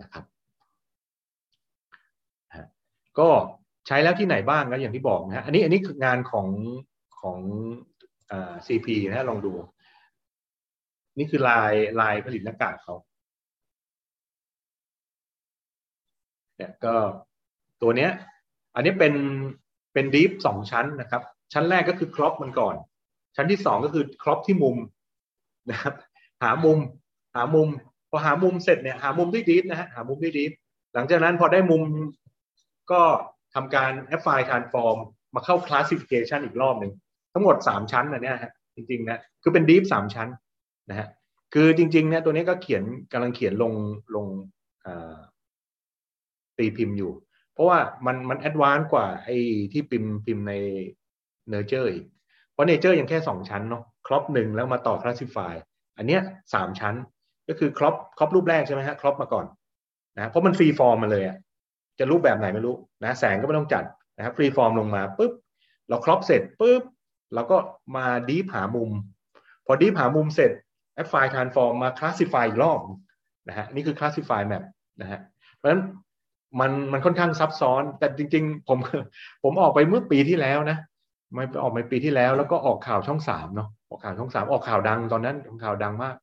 [0.00, 0.24] นะครับ
[3.18, 3.28] ก็
[3.86, 6.48] ใช้แล้วที่ไหนบ้างก็อย่างที่บอกนะอันนี้อันนี้คืองานของ
[7.20, 7.38] ของ
[8.30, 9.52] อ่า CP นะลองดู
[11.18, 12.94] นี่คือลายลายผลิตหน้ากากเขา
[16.60, 16.94] เนี่ยก็
[17.82, 18.10] ตัวเนี้ย
[18.74, 19.14] อันนี้เป็น
[19.92, 22.74] เป็นดีฟสองชั้นนะครับ ชั้นแรกก็คือครอปมันก่อน
[23.36, 24.76] ชั้นที่สองก็คือ crop ที่มุม
[25.70, 25.94] นะครับ
[26.42, 26.78] หามุม
[27.34, 27.68] หามุม
[28.10, 30.50] พอหามุมเสร็จเนี่ยหามุมด้วย deep นะฮะหามุมด้วย deep
[30.94, 31.82] หลังจากนั้นพอได้มุม
[32.92, 33.02] ก็
[33.54, 34.98] ทำการ affine transform
[35.34, 36.92] มาเข้า classification อีกรอบหนึ่ง
[37.32, 40.28] ทั้งหมด 3 ชั้นนะเนี่ยฮะจริงๆนะคือเป็น deep สามชั้น
[40.90, 41.08] นะฮะ
[41.54, 43.72] คือจริงๆเนี่ยตัวนี้ก็เขียนกำลังเขียนลง
[44.14, 44.26] ลง
[46.60, 47.12] ตีพิมพ์อยู่
[47.52, 49.36] เพราะว่ามันมัน advance กว่าไอ้
[49.72, 50.54] ที่พิมพ์พิมพ์ใน
[51.50, 52.06] Nature อีก
[52.52, 55.54] เพราะ Nature ยังแค่สองชั้นเนาะ crop หนึ่งแล้วมาต่อ classify
[55.96, 56.22] อันเนี้ย
[56.54, 56.94] สามชั้น
[57.48, 59.46] ก็คือ crop crop รูปแรกใช่ไหมฮะ crop มาก่อน
[60.16, 61.36] นะเพราะมัน free form มาเลยอะ
[61.98, 63.84] จะรูปแบบไหนไม่รู้นะแสงก็ไม่ต้องจัด
[64.16, 65.32] นะครับ free form ลงมาปุ๊บ
[65.88, 66.82] เรา crop เสร็จปุ๊บ
[67.34, 67.56] เราก็
[67.96, 68.90] มา deep หามุม
[69.66, 70.50] พอ deep หามุมเสร็จ
[70.94, 72.78] affine transform มา classify อีกรอบ
[73.48, 74.64] นะฮะนี่คือ classify map
[75.00, 75.20] นะฮะ
[75.56, 75.82] เพราะฉะนั้น
[76.60, 78.78] มันมันค่อนข้างซับซ้อน แต่จริง ๆ ผม
[79.42, 80.78] ผมออกไปเมื่อปีที่แล้วนะ
[81.34, 86.16] ไม่ออกไปปีที่แล้วแล้วก็ออกข่าวช่องสามเนาะออกข่าวช่องสามออกข่าวดังตอนนั้นข่าวดังมาก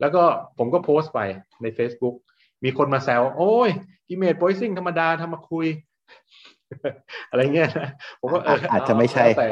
[0.00, 0.22] แล้วก็
[0.58, 1.20] ผมก็โพสต์ไป
[1.62, 2.14] ใน Facebook
[2.64, 3.70] มีคนมาแซวโอ้ย
[4.08, 5.66] อิเมจโพสซิ่งธรรมดาทำมาคุย
[7.30, 7.90] อะไรเงี้ยนะ
[8.20, 9.48] ผมก็เอออาจจะไม่ใช่แต่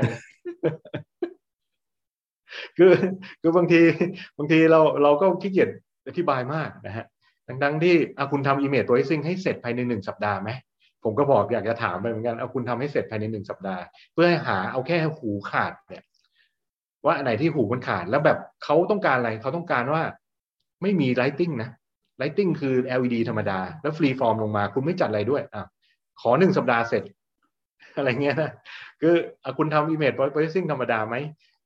[2.76, 2.92] คือ
[3.40, 3.80] คือบางที
[4.38, 5.70] บางทีเราเราก็ขี้เกียจ
[6.08, 7.06] อธิบายมากนะฮะ
[7.64, 10.50] ดังๆที่เอาคุณทำ image processing ให้เสร็จภายในหนึ่งสัปดาห์ไหม
[11.04, 13.82] ผมก็บอกอยากจะถามไปเหมือนกันเอาคุณทำให้เสร็จภายในหนึ่งสัปดาห์
[14.12, 16.04] เพื่อให้หาเอาแค่หูขาดเนี่ย
[17.04, 20.02] ว่าอันไหนที่หูมันขาดแล้วแบบเขาต้องการอะไรเขาต้องการว่า
[20.82, 21.70] ไม่มี lighting นะ
[22.18, 25.66] lighting คือ LED ธรรมดา แล้ว free form ลงมาคุณไม่จัดอะไรด้วยอะ
[26.20, 27.02] ขอหนึ่งสัปดาห์เสร็จ
[27.96, 28.52] อะไรเงี้ยนะ
[29.00, 31.16] คืออคุณทำ image processing ธรรมดาไหม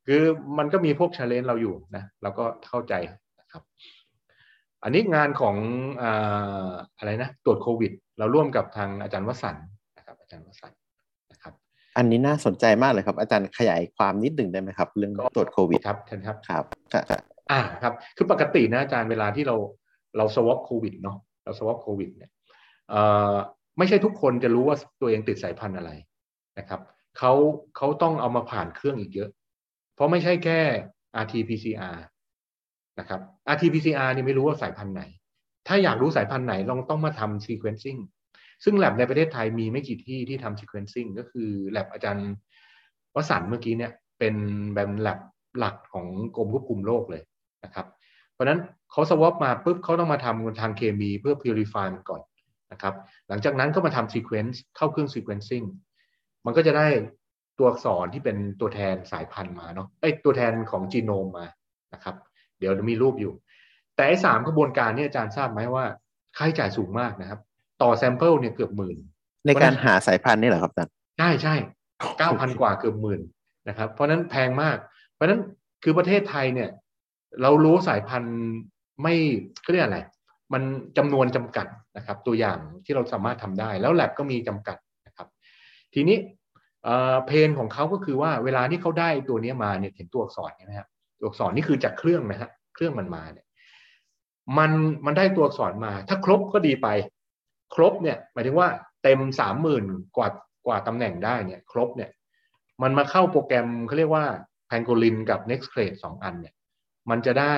[0.07, 0.23] คือ
[0.59, 2.95] มันก็มีพวก challenge เราอยู่นะเราก็เข้าใจ
[3.41, 3.63] นะครับ
[4.85, 5.57] อันนี้งานของ
[6.99, 9.57] อะไรนะตรวจโควิด เราร่วมกับทางอาจารย์วสัน
[9.97, 10.73] นะครับอาจารย์วสัน
[11.33, 11.55] นะครับ
[11.99, 16.65] อันนี้น่าสนใจมากเลยครับ อาจารย์ขยายความนิดหนึ่งได้ไหมครับ เรื่องตรวจโควิดครับท่านครับครับ
[17.51, 19.57] อ่าครับ คือปกตินะอาจารย์เวลาที่เรา
[20.17, 22.31] เรา swab โควิดเนาะเรา swab โควิดเนี่ย
[23.79, 25.91] ไม่ใช่ทุกคนจะรู้ว่าตัวเองติดสายพันธุ์อะไร
[26.59, 26.81] นะครับ
[27.19, 27.33] เขา
[27.77, 29.31] เขาต้องเอามาผ่านเครื่องอีกเยอะ
[29.95, 30.61] เพราะไม่ใช่แค่
[31.23, 31.97] RT-PCR
[32.99, 33.21] นะครับ
[33.55, 35.03] RT-PCR นี่ไม่รู้ว่าสายพันธุ์ไหน
[35.69, 38.01] ถ้าอยากรู้สายพันธุ์ไหนลองต้องมาทำ sequencing
[38.65, 42.31] ซึ่ง lab ในประเทศไทยมีไม่กี่ที่ที่ทำ sequencing ก็คือ lab อาจารย์
[43.15, 44.35] วสันเมื่อกี้เนี่ยเป็น
[44.75, 45.19] แบบ lab
[45.59, 47.23] หลักของกรมควบคุมโรคเลย
[47.65, 47.87] นะครับ
[48.33, 52.23] เพราะนั้นเขา swab มาปุ๊บเขาต้องมาทำทางเคมีเพื่อ purify มันก่อน
[52.73, 52.95] นะครับ
[53.29, 55.67] หลังจากนั้นก็มาทำ sequence เข้าเครื่อง sequencing
[56.45, 56.87] มันก็จะได้
[57.59, 61.47] ตัวอักษรที่เป็นตัวแทนสายพันธุ์มาเนาะไอ้ตัวแทนของจีโนมมา
[61.95, 62.17] นะครับ
[62.65, 63.33] เดี๋ยวมีรูปอยู่
[63.97, 65.85] แต่ไอ้สามกระบวนการนี่อาจารย์ทราบไหมว่า
[66.37, 67.41] ค่าใช้จ่ายสูงมากนะครับ
[67.83, 68.97] ต่อ sample เนี่ยเกือบหมื่น
[69.47, 71.55] ในการหาสายพันธุ์นี่เหรอครับอาจารย์ใช่ใช่
[72.19, 73.21] เก้าพันกว่าเกือบหมื่น
[73.69, 74.77] นะครับ เพราะนั้นแพงมาก
[75.15, 75.41] เพราะนั้น
[75.83, 76.71] คือประเทศไทยเนี่ย
[77.43, 78.37] เรารู้สายพันธุ์
[79.03, 79.15] ไม่
[79.63, 80.01] เขาเรียกอะไร
[80.53, 80.63] มัน
[80.99, 85.29] จำนวนจำกัดนะครับ ตัวอย่างที่เราสามารถทำได้ แล้วแลบก็มีจำกัดนะครับ
[85.95, 86.17] ทีนี้
[87.27, 90.89] เพนของเขาก็คือว่าเวลาที่เขาได้ตัวนี้มาเนี่ยเห็นตัวอักษรนะฮะ
[91.25, 93.47] ตัวอักษรนี่คือจากเครื่องนะฮะเครื่องมันมาเนี่ย
[94.59, 94.71] มัน
[95.07, 96.89] มันได้ตัวอักษรมา ถ้าครบก็ดีไป
[97.75, 98.69] ครบเนี่ยหมายถึงว่า
[99.03, 99.85] เต็มสามหมื่น
[100.17, 100.29] กว่า
[100.67, 102.11] กว่าตำแหน่งได้เนี่ย ครบเนี่ย
[102.83, 104.27] มันมาเข้าโปรแกรมเขาเรียกว่า
[104.67, 106.55] แพนโกลินกับ Nextcrate สองอันเนี่ย
[107.11, 107.57] มันจะได้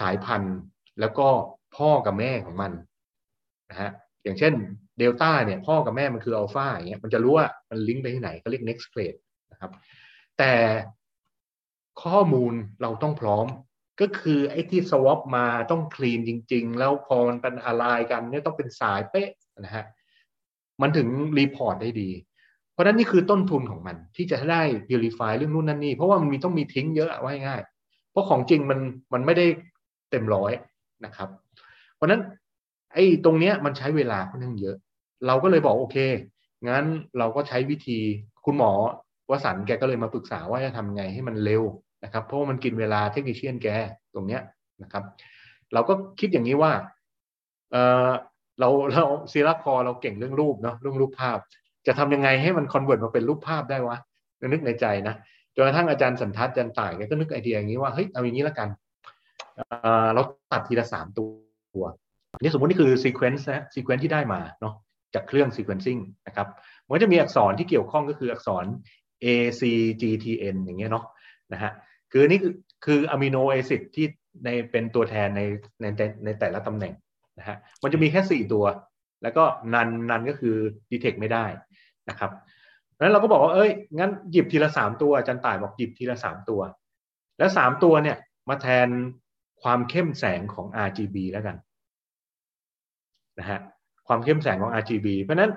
[0.00, 0.56] สายพันธุ์
[1.00, 1.28] แล้วก็
[1.76, 2.72] พ่อกับแม่ของมัน
[3.70, 3.90] นะฮะ
[4.22, 4.54] อย่างเช่น
[4.98, 9.18] เดลต้าเนี่ย พ่อกับแม่มันคืออัลฟาอย่างเงี้ยมันจะรู้ว่ามันลิงก์ไปที่ไหนก็เรียก next grade
[9.52, 9.70] นะครับ
[10.38, 10.52] แต่
[12.02, 13.46] ข้อมูลเราต้องพร้อม
[14.00, 19.28] ก็คือไอ้ที่สวอปมาต้องคลีนจริง ๆ แล้วพอมันเป็นอะไรกันเนี่ยต้องเป็นสายเป๊ะ
[19.60, 19.84] นะฮะ
[20.82, 22.10] มันถึงรีพอร์ตได้ดี
[22.72, 27.62] เพราะนั้นนี่คือต้นทุนของมันที่จะได้ purify เรื่องนู่นนั่นนี่ เพราะว่ามันมีต้องมีทิ้งเยอะไว้ง่าย
[28.10, 28.78] เพราะของจริงมัน
[29.12, 29.46] มันไม่ได้
[30.10, 30.52] เต็มร้อย
[31.04, 31.28] นะครับ
[31.94, 32.20] เพราะนั้น
[32.92, 34.76] ไอ้ตรงเนี้ยมันใช้เวลาค่อนข้างเยอะ
[35.26, 35.96] เราก็เลยบอกโอเค
[36.68, 36.84] งั้น
[37.18, 37.98] เราก็ใช้วิธี
[38.44, 38.72] คุณหมอ
[39.30, 41.62] วสันแกก็เลยมาปรึกษาว่าจะทำไงให้มันเร็ว
[42.04, 43.68] นะครับเพราะว่ามันกินเวลาเทคนิคเชียนแก
[44.14, 44.42] ตรงเนี้ย
[44.82, 45.04] นะครับ
[45.74, 46.72] เราก็คิดอย่างนี้ว่า
[47.72, 47.76] เอ
[48.08, 48.10] อ
[48.60, 51.38] เราเรา CiRA CORE เราเก่งเรื่องรูปเนาะเรื่องรูปภาพ
[51.86, 53.98] จะทำยังไงให้มัน convert มาเป็นรูปภาพได้วะ
[54.52, 55.14] นึกในใจนะ
[55.54, 58.68] จนกระทั่งอาจารย์สันทัศน์อาจารย์ต่ายก็นึกไอเดียอย่างนี้ว่าเฮ้ยเอาอย่างนี้แล้วกัน
[60.14, 61.24] เราตัดทีละสามตั
[61.80, 61.84] ว
[62.40, 64.74] นี่สมมตินี่คือ sequence นะ sequence ที่ได้มาเนาะ
[65.14, 66.48] จากเครื่อง sequencing นะครับ
[66.86, 68.64] มันจะมีอักษรที่เกี่ยวข้องก็คืออักษร
[69.24, 69.26] A
[69.60, 69.62] C
[70.00, 71.04] G T N อย่างเงี้ยเนาะ
[71.52, 71.72] นะฮะ
[72.16, 72.40] คือนี่
[72.84, 74.06] คือออะมิโนแอซิดที่
[74.44, 75.40] ในเป็นตัวแทนใน
[75.80, 75.84] ใน
[76.24, 76.94] ในแต่ละตำแหน่ง
[77.38, 78.64] นะฮะมันจะมีแค่ 4 ตัว
[79.22, 80.56] แล้วก็นันนันก็คือ
[80.90, 81.44] ดีเทคไม่ได้
[82.08, 82.30] นะครับ
[83.00, 86.60] นั้นเราก็บอกว่าเอ้ยงั้นหยิบทีละ 3 ตัวอาจารย์ต่ายบอกหยิบทีละ 3 ตัว
[87.38, 88.16] แล้ว 3 ตัวเนี่ย
[88.48, 88.88] มาแทน
[89.62, 91.56] ความเข้มแสงของ RGB แล้วกัน
[93.38, 93.60] นะฮะ
[94.06, 95.52] ความเข้มแสงของ RGB เพราะนั้น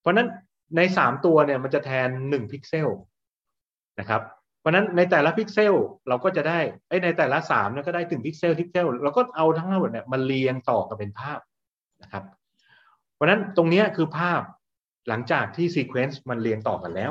[0.00, 0.28] เพราะนั้น
[0.76, 2.88] ใน 3 ตัวเนี่ยมันจะแทน 1 พิกเซล
[4.00, 4.22] นะครับ
[4.66, 5.74] เพราะฉะนั้นในแต่ละพิกเซล
[6.08, 11.40] เราก็จะได้ไอในแต่ละสามเนี่ยก็ได้หนึ่งพิกเซลพิกเซลเราก็เอาทั้งหมดเนี่ยมาเรียงต่อกันเป็นภาพ
[12.02, 12.24] นะครับ
[13.14, 14.40] เพราะนั้นตรงนี้คือภาพ
[15.08, 17.10] หลังจากที่ sequence มันเรียงต่อกันแล้ว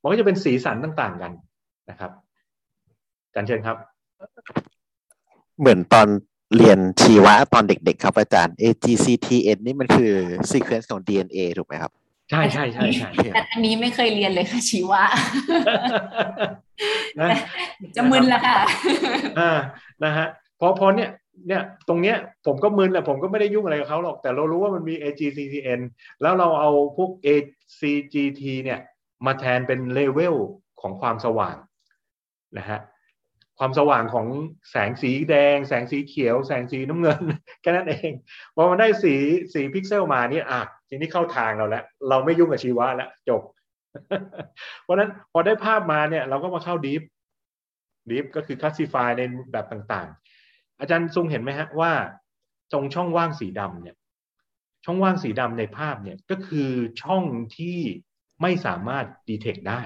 [0.00, 1.32] มันก็จะเป็นสีสันต่างๆกัน
[1.90, 2.10] นะครับ
[3.26, 3.76] อาจารย์เชิญครับ
[5.60, 6.08] เหมือนตอน
[6.56, 10.12] เรียนชีวะตอนเด็กๆครับอาจารย์ AGCTN นี่มันคือ
[10.50, 11.92] sequence ของ DNA ถูกไหมครับ
[12.32, 15.02] ใช่ใช่ใช่ใช่แต่อันนี้ไม่เคยเรียนเลยค่ะชีวะ
[17.20, 17.28] นะ
[17.96, 18.58] จะมึนละค่ะ
[19.38, 19.52] อ่า
[20.04, 20.26] นะฮะ
[20.60, 21.10] พอพอเนี่ย
[21.48, 22.16] เนี่ยตรงเนี้ย
[22.46, 25.80] ผมก็มึนแหละผมก็ไม่ได้ยุ่งอะไรกับเขาหรอก แต่เรารู้ว่ามันมี AGCTN
[26.22, 28.80] แล้วเราเอาพวก ACGT เนี่ย
[29.26, 30.36] มาแทนเป็นเลเวล
[30.80, 31.56] ของความสว่าง
[32.58, 32.80] นะฮะ
[33.58, 34.26] ความสว่างของ
[34.70, 37.20] แสงสีแดง แสงสีเขียว แสงสีน้ำเงิน
[37.62, 38.12] แค่นั้นเอง
[38.56, 39.14] พอมันได้สี
[39.54, 40.62] สีพิกเซลมานี่อะ
[40.94, 43.42] ทีนี้เข้าทางเราแล้วเราไม่ยุ่งกับชีวะแล้วจบ
[44.82, 47.02] เพราะฉะนั้นพอได้ภาพมาเนี่ย เราก็มาเข้า deep
[48.10, 51.92] deep ก็คือ classify ในแบบต่างๆ อาจารย์ทรงเห็นไหมฮะว่า
[52.72, 53.96] ตรงช่องว่างสีดำเนี่ย
[54.84, 56.70] ช่องว่างสีดำในภาพเนี่ยก็คือ
[57.02, 57.24] ช่อง
[57.56, 57.78] ที่
[58.42, 59.82] ไม่สามารถ detect ได้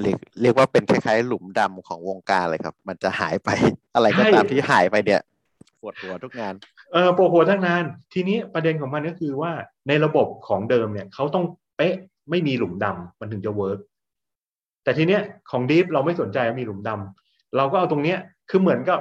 [0.00, 3.48] เรียกเรียกว่าเป็นคล้ายๆ หลุมดำของวงการเลยครับ มันจะหายไป
[3.94, 5.20] อะไรก็ตามใช่ที่หายไปเนี่ย
[5.80, 6.54] ปวดหัวทุกงาน
[6.92, 9.52] เออโปรโหทั้งนานทีนี้ประเด็นของมันก็คือว่า
[9.88, 11.44] ในระบบของเดิมเนี่ยเขาต้อง
[11.76, 11.94] เป๊ะ
[12.30, 13.78] ไม่มีหลุมดำมันถึงจะ work
[14.84, 18.18] แต่ทีเนี้ยของ Deep เราไม่สนใจว่ามีหลุมดำเราก็เอาตรงเนี้ย
[18.50, 19.00] คือเหมือนกับ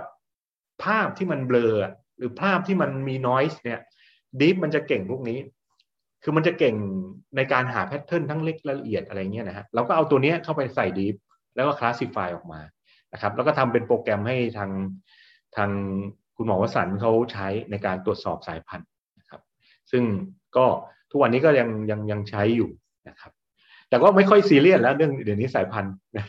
[0.84, 1.74] ภาพที่มันเบลอ
[2.18, 3.80] หรือภาพที่มันมี noise เนี่ย
[4.42, 5.40] Deep มันจะเก่งพวกนี้
[6.24, 6.76] คือมันจะเก่ง
[7.36, 11.16] ในการหา pattern ทั้งเล็กละเอียดอะไรเงี้ยนะฮะเราก็เอาตัวเนี้ยเข้าไปใส่ Deep
[11.56, 12.62] แล้วก็คลาสสิฟายออกมา
[13.14, 14.72] นะครับ แล้วก็ทำเป็นโปรแกรมให้ทาง
[15.58, 15.72] ทาง
[16.42, 18.88] คุณหมอวสันต์เขาใช้ในการตรวจสอบสายพันธุ์
[19.20, 19.42] นะครับ
[19.92, 20.04] ซึ่ง
[20.58, 20.66] ก็
[21.12, 22.70] ทุกวันนี้ก็ยังยังยังใช้อยู่
[23.10, 23.32] นะครับ
[23.90, 26.26] แต่ก็ไม่ค่อยซีเรียสแล้วเรื่องเดี๋ยวนี้สายพันธุ์นะ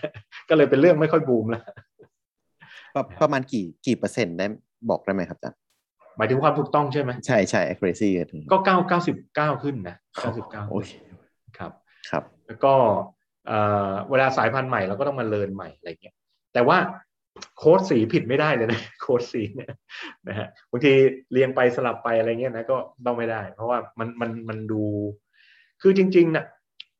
[0.49, 1.63] ก็เลยเป็นเรื่องไม่ค่อยบูมแล้ว
[2.95, 4.47] ประประมาณกี่กี่เปอร์เซ็นต์ได้
[4.91, 5.59] บอกได้ไหมครับอาจารย์
[6.17, 10.91] หมายถึงความถูกต้องใช่ไหมใช่ใช่ accuracy ถึงก็เก้าเก้าสิบเก้าขึ้นนะเก้าสิบเก้าโอเค
[11.59, 11.73] ครับ
[12.11, 12.75] ครับ แล้วก็
[13.47, 16.17] เอ่อเวลาสายพันธุ์ใหม่เราก็ต้องมาเรียนใหม่อะไรเงี้ย
[16.55, 16.79] แต่ว่า
[17.59, 19.73] โค้ดสีผิดไม่ได้เลยนะโค้ดสีเนี่ย
[20.29, 20.93] นะฮะบางที
[21.33, 24.83] เรียงไปสลับไปอะไรเงี้ยนะก็ต้องไม่ได้ เพราะว่ามันมันมันดู
[25.83, 26.47] คือจริงๆนะ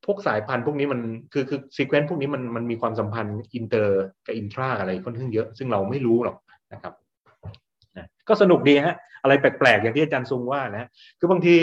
[0.07, 1.01] พวกสายพันธุ์พวกนี้มัน
[1.33, 6.37] คือคือ sequence พวกนี้มันมันมีความสัมพันธ์อินเตอร์กับ intra อะไรค่อนข้างเยอะ ซึ่งเราไม่รู้หรอก
[6.73, 6.93] นะครับ
[7.97, 11.55] นะก็สนุกดีฮะ อะไรแปลกๆ อย่างที่อาจารย์ซุงว่านะคือบางที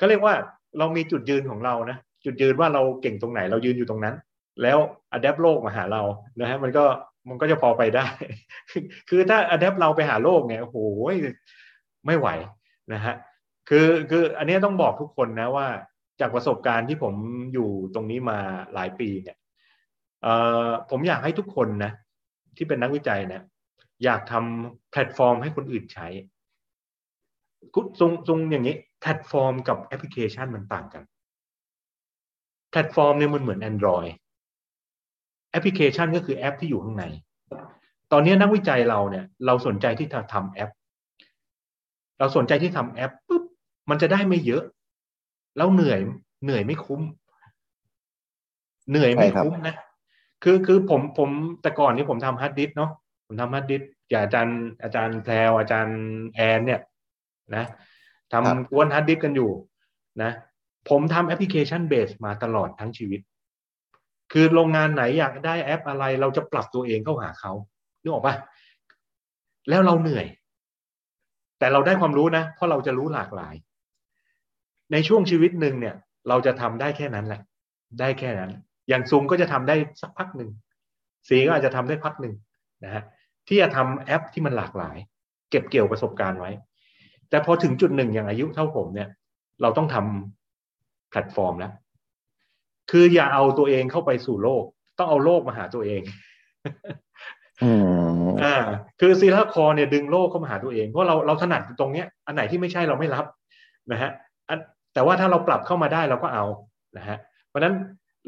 [0.00, 0.34] ก็เรียกว่า
[0.78, 4.14] เรามีจุดยืนของเรานะจุดยืนว่าเราเก่งตรงไหนเรายืนอยู่ตรงนั้น
[4.62, 4.78] แล้ว
[5.12, 6.02] อัดแอปโลกมาหาเรา
[6.40, 6.84] นะฮะมันก็
[7.28, 8.06] มันก็จะพอไปได้
[9.08, 10.78] คือถ้าอัดแอปเราไปหาโลกเนี่ยโอ้โห
[12.06, 12.28] ไม่ไหว
[12.92, 13.14] นะฮะ
[13.68, 15.66] คือคืออันนี้ต้องบอกทุกคนนะว่า
[16.20, 17.14] จากประสบการณ์ที่ผม
[17.52, 18.38] อยู่ตรงนี้มา
[18.74, 19.36] หลายปีเนี่ย
[20.22, 20.34] เอ่
[20.66, 21.92] อผมอยากให้ทุกคนนะ
[22.56, 23.42] ที่เป็นนักวิจัยเนี่ย
[24.04, 26.08] อยากทำแพลตฟอร์มให้คนอื่นใช้
[27.74, 31.02] คุณทรงทรงอย่างนี้แพลตฟอร์มกับแอปพลิเคชันมันต่างกัน
[32.70, 34.10] แพลตฟอร์มเนี่ยมันเหมือน Android
[35.54, 37.04] แอปพลิเคชันก็คือแอปที่อยู่ข้างใน
[38.12, 40.70] ตอนนี้นักวิจัยเราเนี่ยเราสนใจที่จะทำแอป
[42.18, 43.42] เราสนใจที่ทำแอปปุ๊บ
[43.90, 44.62] มันจะได้ไม่เยอะ
[45.56, 46.00] แล้วเหนื่อย
[46.44, 47.00] เหนื่อยไม่คุ้ม
[48.90, 49.76] เหนื่อยไม่ใช่ครับคุ้มนะ
[50.42, 51.30] คือคือผมผม
[51.62, 52.90] แต่ก่อนนี้ผมทำฮาร์ดดิสก์เนาะ
[53.26, 55.98] ผมทำฮาร์ดดิสก์อย่างอาจารย์อาจารย์แพรวอาจารย์
[56.34, 56.80] แอนเนี่ย
[57.56, 57.64] นะ
[58.32, 59.50] ทำกวนฮาร์ดดิสก์กันอยู่
[60.22, 60.32] นะ
[60.90, 63.20] ผมทำ application based มาตลอดทั้งชีวิต
[64.36, 67.52] คือโรงงานไหนอยากได้แอปอะไร เราจะปรับตัวเองเข้าหาเขา
[68.02, 68.34] นึกออกปะ
[69.68, 70.26] แล้วเราเหนื่อย
[71.58, 73.54] แต่เราได้ความรู้นะ เพราะเราจะรู้หลากหลาย
[74.92, 75.94] ในช่วงชีวิตหนึ่งเนี่ย
[76.28, 77.40] เราจะทำได้แค่นั้นแหละ
[78.00, 78.50] ได้แค่นั้น
[78.88, 80.50] อย่างซุงก็จะทำได้สักพักหนึ่ง
[81.28, 82.34] ซีก็อาจจะทำได้พักหนึ่ง
[82.84, 83.02] นะฮะ
[83.48, 84.96] ที่จะทำแอปที่มันหลากหลาย
[85.50, 86.50] เก็บเกี่ยวประสบการณ์ไว้
[87.30, 89.08] แต่พอถึงจุดหนึ่งอย่างอายุเท่าผมเนี่ย
[89.62, 91.72] เราต้องทำแพลตฟอร์มแล้ว
[92.90, 94.64] คืออย่าเอาตัวเองเข้าไปสู่โลก
[94.98, 96.02] ต้องเอาโลกมาหาตัวเอง
[97.62, 97.72] อื
[98.24, 98.56] มอ่า
[99.00, 103.24] คือ CiRA CORE เนี่ยดึงโลกเข้ามาหาตัวเองเพราะเราเราถนัดตรงเนี้ย อันไหนที่ไม่ใช่เราไม่รับ
[103.92, 104.10] นะฮะ
[104.48, 104.58] อัน
[104.94, 106.44] แต่ว่าถ้าเราปรับเข้ามาได้เราก็เอา
[106.98, 107.18] นะฮะ
[107.48, 107.74] เพราะฉะนั้น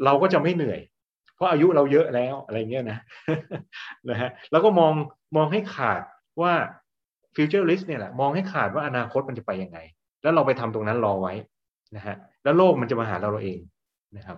[0.05, 0.79] เราก็จะไม่เหนื่อย
[1.35, 2.99] เพราะอายุเราเยอะแล้วอะไรเงี้ยนะ
[4.09, 4.93] นะฮะแล้วก็มอง
[5.35, 6.01] มองให้ขาด
[6.41, 6.53] ว่า
[7.35, 9.77] futurist เนี่ยแหละมองให้ขาดว่าอนาคตมันจะไปยังไง
[10.23, 11.33] แล้วเราไปทำตรงนั้นรอไว้
[11.95, 13.59] นะฮะแล้วโลกมันจะมาหาเราเราเอง
[14.17, 14.37] นะครับ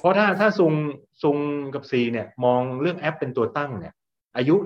[0.00, 0.74] เพราะถ้าถ้าซุง
[1.22, 1.36] ซุง
[1.74, 3.94] กับซีเนี่ย มองเรื่องแอปเป็นตัวตั้งเนี่ย
[4.36, 4.56] อายุ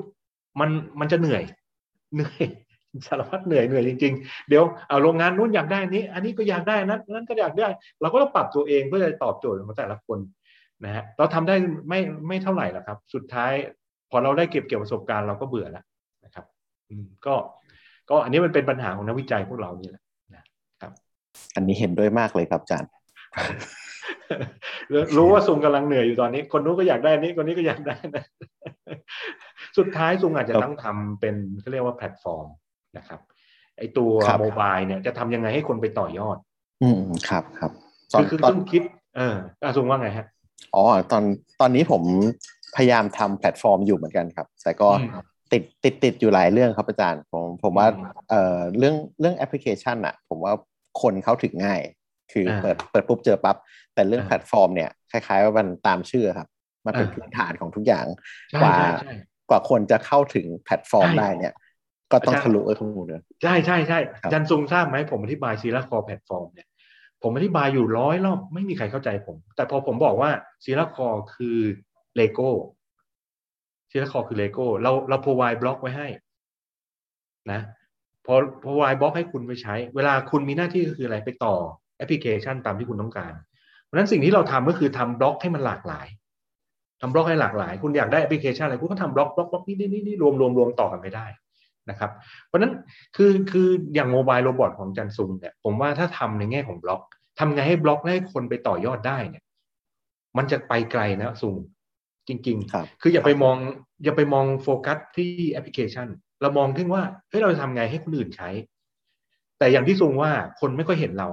[0.61, 1.43] มันมันจะเหนื่อย
[2.15, 2.45] เหนื่อย
[3.07, 7.69] สารพัดเหนื่อยเหนื่อยจริงๆ เดี๋ยวเอาโรงงานนู้นอยากได้อนี้ อันนี้ก็อยากได้นั้นนั้นก็อยากได้
[8.01, 10.19] เราก็ต้องปรับตัวเองเพื่อจะตอบโจทย์ของแต่ละคน
[10.85, 11.55] นะฮะเราทำได้
[11.89, 13.53] ไม่ไม่เท่าไหร่หรอกครับ สุดท้าย
[14.11, 15.85] พอเราได้เก็บเกี่ยวประสบการณ์เราก็เบื่อแล้ว
[16.25, 16.45] นะครับ
[17.27, 17.35] ก็
[18.11, 20.03] ก็อันนี้มันเป็นปัญหาของนักวิจัยพวกเรานี่แหละ
[20.81, 20.93] ครับ
[21.57, 22.91] อันนี้เห็นด้วยมากเลยครับอาจารย์
[25.17, 28.25] รู้ว่าซุงกำลังเหนื่อยอยู่ตอนนี้ คนนู้นก็อยากได้อันนี้คนนี้ก็อยากได้นะ
[29.79, 32.47] สุดท้ายซุงอาจจะต้องทำเป็นเขาเรียกว่าแพลตฟอร์ม
[32.97, 33.21] นะครับ
[33.79, 36.37] ไอตัวครับ mobile เนี่ยจะทำยังไงให้คนไปต่อยอด
[36.83, 37.71] อืมครับครับ
[38.13, 38.83] ตอคืนอคือตอนซุงคิด
[39.17, 40.27] เอออะซุงว่าไงฮะ
[40.75, 41.23] อ๋อตอน
[41.61, 42.03] ตอนนี้ผม
[42.77, 45.09] พยายามทำแพลตฟอร์มอยู่เหมือนกันครับ แต่ก็อืม
[45.53, 50.53] ติดติดติดอยู่หลายเรื่องครับอาจารย์ ผมผมว่าอืมเอ่อเรื่องเรื่องแอปพลิเคชันอะผมว่า
[51.03, 51.81] คนเข้าถึงง่าย
[52.33, 53.57] คืออาเปิดเปิดปุ๊บเจอปั๊บ
[53.95, 56.49] แต่เรื่องอ่าแพลตฟอร์มเนี่ยคล้ายๆว่ามันตามชื่อครับ
[56.87, 58.07] มันเป็นอ่าพื้นฐานของทุกอย่าง
[58.51, 59.15] ใช่กว่าใช่ใช่
[59.51, 61.55] กว่าคนจะเข้าถึงแพลตฟอร์มใช่ได้เนี่ย
[62.13, 66.69] ก็ต้องอาจารย์ทะลุไอ้ข้อมูลเลยใช่ใช่ใช่ครับจารย์ซุงทราบไหมผมอธิบาย CiRA CORE แพลตฟอร์มเนี่ย
[67.23, 70.31] ผมอธิบายอยู่ร้อยรอบไม่มีใครเข้าใจผม แต่พอผมบอกว่า
[70.65, 71.59] CiRA CORE คือ
[72.17, 72.49] เลโก้
[73.91, 76.09] CiRA CORE คือเลโก้เราเรา provide บล็อกไว้ให้
[77.53, 77.61] นะ
[78.27, 83.33] พอ provide บล็อกให้คุณไปใช้ เวลาคุณมีหน้าที่ก็คืออะไรไปต่อแอปพลิเคชันตามที่คุณต้องการ
[83.85, 86.07] เพราะฉะนั้นสิ่งที่เราทำก็คือทำบล็อกให้มันหลากหลาย
[87.01, 91.27] ทำบล็อกให้หลากหลาย คุณอยากได้แอปพลิเคชันอะไรคุณก็ทำบล็อกบล็อกบล็อกนี่นี่นี่รวมรวมรวมต่อกันไปได้
[91.91, 92.11] นะครับ
[92.47, 92.73] เพราะฉะนั้น
[93.17, 97.03] คือคืออย่าง mobile robot ของจารย์ซุงเนี่ยผมว่าถ้าทำในแง่ของบล็อก
[97.39, 99.45] ทำไงให้บล็อกให้คนไปต่อยอดได้เนี่ย
[100.37, 101.57] มันจะไปไกลนะซุง
[102.29, 103.57] จริงๆครับคืออย่าไปมอง
[104.05, 106.09] อย่าไปมองโฟกัสที่แอปพลิเคชัน
[106.41, 108.51] เรามองถึงว่าเฮ้ยเราจะทำไงให้คนอื่นใช้
[109.59, 111.29] แต่อย่างที่ซุงว่าคนไม่ค่อยเห็นเรา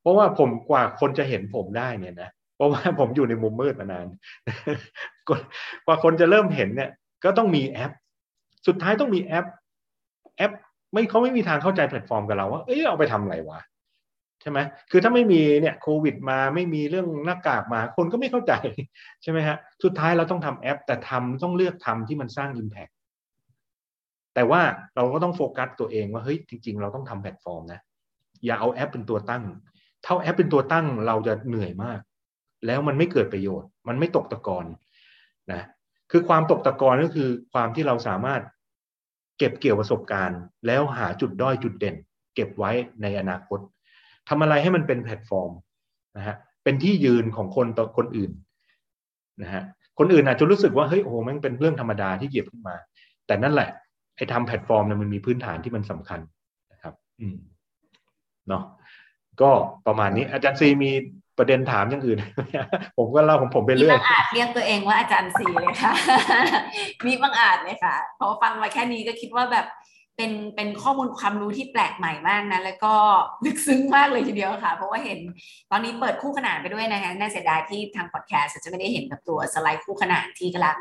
[0.00, 4.06] เพราะว่าผมกว่าคนจะเห็นผมได้เนี่ยนะเพราะว่าผมอยู่ในมุมมืดมานาน
[5.86, 6.90] กว่าคนจะเริ่มเห็นเนี่ย
[7.24, 7.92] ก็ต้องมีแอป
[8.66, 9.46] สุดท้ายต้องมีแอป
[10.36, 10.52] แอป
[10.92, 13.60] ไม่เขาไม่มีทางเข้าใจแพลตฟอร์มกับเราว่าเอ้ยเอาไปทำอะไรวะ
[14.42, 14.58] ใช่ไหม
[14.90, 18.52] คือถ้าไม่มีเนี่ยโควิดมาไม่มีเรื่องหน้ากากมาคนก็ไม่เข้าใจ
[19.22, 22.92] ใช่ไหมฮะ สุดท้ายเราต้องทำแอป แต่ทำต้องเลือกทำที่มันสร้าง Impact
[24.34, 24.60] แต่ว่า
[24.96, 27.80] เราก็ต้องโฟกัสตัวเองว่าเฮ้ยจริง ๆ เราต้องทำแพลตฟอร์มนะ
[28.44, 29.42] อย่าเอาแอปเป็นตัวตั้ง
[30.04, 32.00] ถ้าแอปเป็นตัวตั้งเราจะเหนื่อยมาก
[32.66, 34.64] แล้วมันไม่เกิดประโยชน์ มันไม่ตกตะกอน
[35.52, 35.62] นะ
[36.10, 38.42] คือความตกตะกอนก็คือความที่เราสามารถ
[39.38, 41.96] เก็บเกี่ยวประสบการณ์ แล้วหาจุดด้อยจุดเด่น
[42.34, 42.70] เก็บไว้
[43.02, 43.58] ในอนาคต
[44.28, 45.50] ทำอะไรให้มันเป็นแพลตฟอร์ม
[46.16, 48.32] นะฮะเป็นที่ยืนของคนต่อคนอื่น
[49.42, 49.62] นะฮะ
[49.98, 52.76] คนอื่นอาจจะรู้สึกว่าเฮ้ยโอ้โหมันเป็นเรื่องธรรมดาที่เหยียบขึ้นมา
[53.26, 53.70] แต่นั่นแหละ
[54.16, 56.20] ไอ้ทำแพลตฟอร์มเนี่ยมันมีพื้นฐานที่มันสำคัญ
[56.72, 57.36] นะครับ อืม
[58.48, 58.62] เนาะ
[59.42, 59.50] ก็
[59.86, 60.90] ประมาณนี้ อาจารย์ซีมี
[61.38, 62.18] ประเด็นถามอย่างอื่น
[62.96, 65.92] ผมก็เล่าของผมไปมีเรื่อยบางอาจเรียกตัวเองว่าอาจารย์สีเลยค่ะ
[67.06, 69.66] มีบางอาจเลยค่ะเพราะฟังมาแค่นี้ก็คิดว่าแบบ
[70.16, 72.94] เป็นเป็นข้อมูลความรู้ที่แปลกใหม่มากนะแล้วก็
[73.44, 75.18] ลึกซึ้งมากเลยทีเดียวค่ะ เพราะว่าเห็น
[75.70, 80.78] ตอนนี้เปิดคู่ขนานไปด้วยนะคะน่าเสียดายที่ทางพอดแคสต์จะไม่ได้เห็นแบบตัวสไลด์คู่ขนานที่กำลัง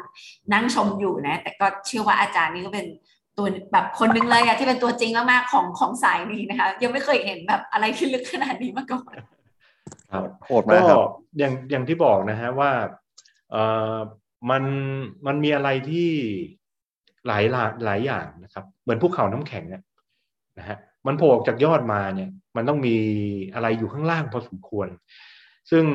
[0.53, 2.87] นั่งชมอยู่นะ แต่ก็เชื่อว่าอาจารย์นี่ก็เป็น
[3.39, 9.15] ตัวแบบคนนึงเลยอะที่เป็นตัวจริงมากๆของของสายนี้นะคะ ยังไม่เคยเห็นแบบอะไรที่ลึกขนาดนี้มาก่อน
[10.11, 10.99] ครับโหดมากครับ
[11.37, 12.71] อย่างอย่างที่บอกนะฮะว่า
[13.51, 13.95] เอ่อ
[14.49, 14.63] มัน
[15.27, 16.09] มันมีอะไรที่
[17.27, 19.83] หลายหลายหลายอย่างนะครับ เหมือนภูเขาน้ำแข็งเนี่ย
[20.57, 22.95] นะฮะมันโผล่ออกจากยอดมาเนี่ย มันต้องมี
[23.53, 24.87] อะไรอยู่ข้างล่างพอสมควร
[25.71, 25.85] ซึ่ง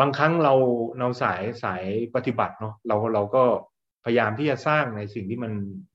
[0.00, 0.54] บางครั้งเรา
[0.98, 1.84] เราสายสาย
[2.14, 3.42] ปฏิบัติเนาะเราเราก็
[4.04, 5.52] พยายามที่จะสร้างในสิ่งที่มัน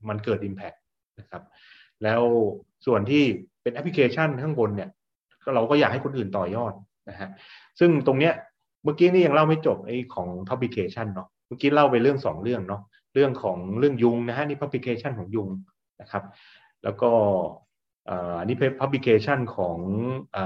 [0.08, 0.78] มันเกิด Impact
[1.20, 1.42] นะครับ
[2.04, 2.22] แล้ว
[2.86, 3.22] ส่วนที่
[3.62, 4.90] เป็นแอปพลิเคชันข้างบนเนี่ย
[5.54, 6.74] เราก็อยากให้คนอื่นต่อยอด
[7.08, 7.28] นะฮะ
[7.80, 8.34] ซึ่งตรงเนี้ย
[8.84, 12.82] เมื่อกี้นี่ยังเล่าไม่จบไอ้ของ publication เนาะเมื่อกี้เล่าไปเรื่องสองเรื่องเนาะ
[13.14, 15.48] เรื่องของเรื่องยุงนะฮะนี่ publication ของยุง
[16.00, 16.24] นะครับ
[16.84, 17.10] แล้วก็
[18.38, 19.78] อันนี้เป็น publication ของ
[20.36, 20.38] อ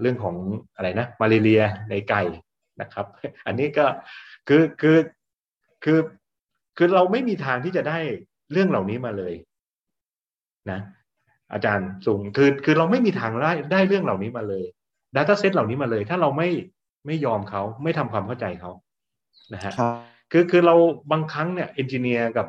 [0.00, 0.36] เรื่องของ
[0.74, 2.22] อะไรนะมาเรียในไก่
[2.80, 3.06] นะครับ
[3.46, 3.86] อันนี้ก็
[4.48, 4.98] คือคือ
[5.84, 5.98] คือ
[6.76, 7.98] คือเราไม่มีทางที่จะได้
[8.52, 9.34] เรื่องเหล่านี้มาเลย
[10.70, 10.80] นะ
[11.52, 14.64] อาจารย์สูงคือคือเราไม่มีทางได้ได้เรื่องเหล่านี้มาเลย
[15.16, 16.48] Data Set เหล่านี้มาเลย ถ้าเราไม่
[17.06, 18.70] ไม่ยอมเขาไม่ทำความเข้าใจเขา
[19.54, 19.94] นะฮะครับ
[20.32, 20.74] คือคือเรา
[21.12, 22.46] บางครั้งเนี่ยเอนจิเนียร์กับ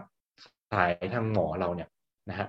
[0.72, 1.90] สายทางหมอเราเนี่ย
[2.30, 2.48] นะฮะ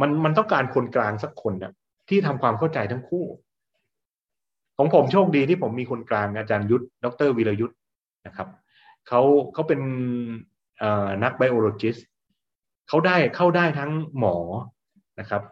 [0.00, 1.72] มันมันต้องการคนกลางสักคนเนี่ย
[2.08, 3.24] ที่ทำความเข้าใจทั้งคู่
[4.76, 7.74] ของผมโชคดีที่ผมมีคนกลางอาจารย์ยุทธดรวีรยุทธ
[8.26, 8.48] นะครับ
[9.08, 9.20] เขา
[9.52, 9.80] เขาเป็น
[11.22, 11.96] นักไบโอโลจิส
[12.88, 14.36] เขาได้เข้าได้ทั้งหมอ
[15.20, 15.42] นะครับ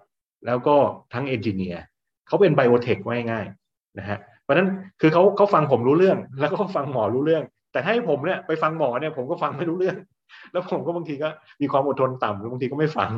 [0.46, 0.76] แล้วก็
[1.14, 1.82] ทั้งเอนจิเนียร์
[2.26, 4.68] เขาเป็นไบโอเทคว่าง่ายๆนะฮะเพราะนั้น
[5.00, 9.96] คือเขาเขาฟังผมรู้เรื่อง แล้วก็ฟังหมอรู้เรื่อง แต่ให้ผมเนี่ยไปฟังหมอเนี่ยผมก็ฟังไม่รู้เรื่อง
[10.52, 11.28] แล้วผมก็บางทีก็
[11.60, 13.10] มีความอดทนต่ำบางทีก็ไม่ฟัง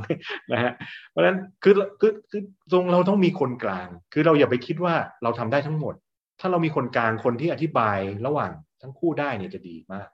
[0.52, 0.72] นะฮะ
[1.11, 2.42] เพราะฉะนั้นคือคือคือ
[2.72, 5.94] ตรงเราต้องมีคนกลาง คือเราอย่าไปคิดว่าเราทำได้ทั้งหมด
[6.40, 8.52] ถ้าเรามีคนกลางคนที่อธิบายระหว่าง
[8.82, 10.09] ทั้งคู่ได้เนี่ยจะดีมาก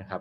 [0.00, 0.20] นะครับ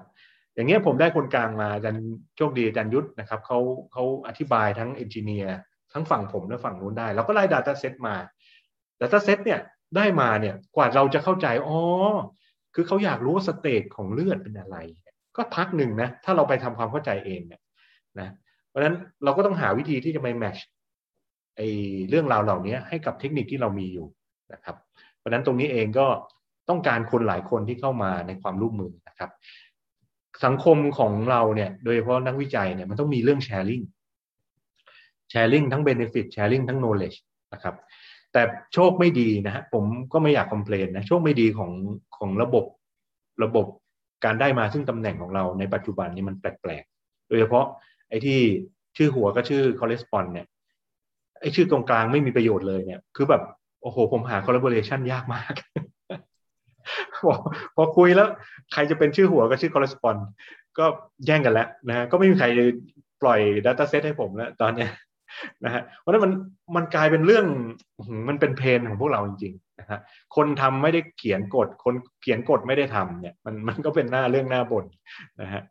[0.55, 2.05] อย่างเงี้ยผมได้คนกลางมาอาจารย์
[2.37, 3.59] โชคดีอาจารย์ยุทธนะครับเขา
[3.91, 5.57] เขาอธิบายทั้งเอนจิเนียร์
[5.93, 8.15] ทั้งฝั่งผมและฝั่งนู้นได้เราก็ไล่ Data Set มา
[9.01, 9.59] Data Set เนี่ย
[9.95, 11.79] ได้มาเนี่ยกว่าเราจะเข้าใจอ๋อ
[12.75, 14.77] คือเขาอยากรู้ว่าสเตจของเลือดเป็นอะไร
[15.37, 17.61] ก็พักหนึ่งนะถ้าเราไปทำความเข้าใจเองเนี่ย
[18.19, 18.29] นะ
[18.67, 20.57] เพราะฉะนั้นเราก็ต้องหาวิธีที่จะไปแมช
[21.57, 21.61] ไอ
[22.09, 24.07] เรื่องราวเหล่านี้ให้กับเทคนิคที่เรามีอยู่
[24.53, 24.75] นะครับ
[25.17, 26.07] เพราะฉะนั้นตรงนี้เองก็
[26.69, 29.29] ต้องการคนหลายคนที่เข้ามาในความร่วมมือนะครับ
[30.43, 33.81] สังคมของเราเนี่ย โดยเฉพาะนักวิจัยเนี่ยมันต้องมีเรื่องแชร์ลิง
[35.29, 37.15] แชร์ลิงทั้งเบนฟิตแชร์ลิงทั้งโนเลจ
[37.53, 37.75] นะครับ
[38.33, 38.41] แต่
[38.73, 41.71] โชคไม่ดีนะฮะผมก็ไม่อยากคอมเพลนนะโชคไม่ดีของ
[42.17, 42.65] ของระบบ
[43.43, 43.65] ระบบ
[44.25, 47.65] การได้มาซึ่งตำแหน่งของเราในปัจจุบันนี้มันแปลกๆ โดยเฉพาะ
[48.09, 48.39] ไอ้ที่
[48.97, 50.47] ชื่อหัวก็ชื่อ correspond เนี่ย
[51.41, 53.43] ไอ้ชื่อตรงกลางไม่มีประโยชน์เลยเนี่ย คือแบบ
[53.81, 55.53] โอ้โห ผมหา collaboration ยากมาก
[57.75, 58.27] พอคุยแล้ว
[58.73, 60.19] ใครจะเป็นชื่อหัวก็ชื่อ correspond
[60.77, 60.85] ก็
[61.25, 62.47] แย่งกันแล้วนะฮะก็ไม่มีใคร
[63.21, 64.91] ปล่อย data set ให้ผมแล้วตอนเนี้ย
[65.65, 66.33] นะฮะเพราะนั้นมัน
[66.75, 67.45] มันกลายเป็นเรื่อง
[68.29, 69.99] มันเป็นเพนของพวกเราจริงๆนะฮะ
[70.35, 74.85] คนทำไม่ได้เขียนกฎคนเขียนกฎไม่ได้ทำเนี่ยมันมันก็เป็นหน้าเรื่องหน้าบน
[75.41, 75.61] นะฮะ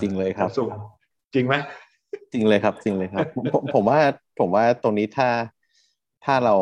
[0.00, 0.70] จริงเลยครับสูง
[1.34, 1.54] จริงไหม
[2.32, 4.00] จริงเลยครับจริงเลยครับผมผมว่า
[4.40, 5.28] ผมว่าตรงนี้ถ้า
[6.24, 6.56] ถ้าเรา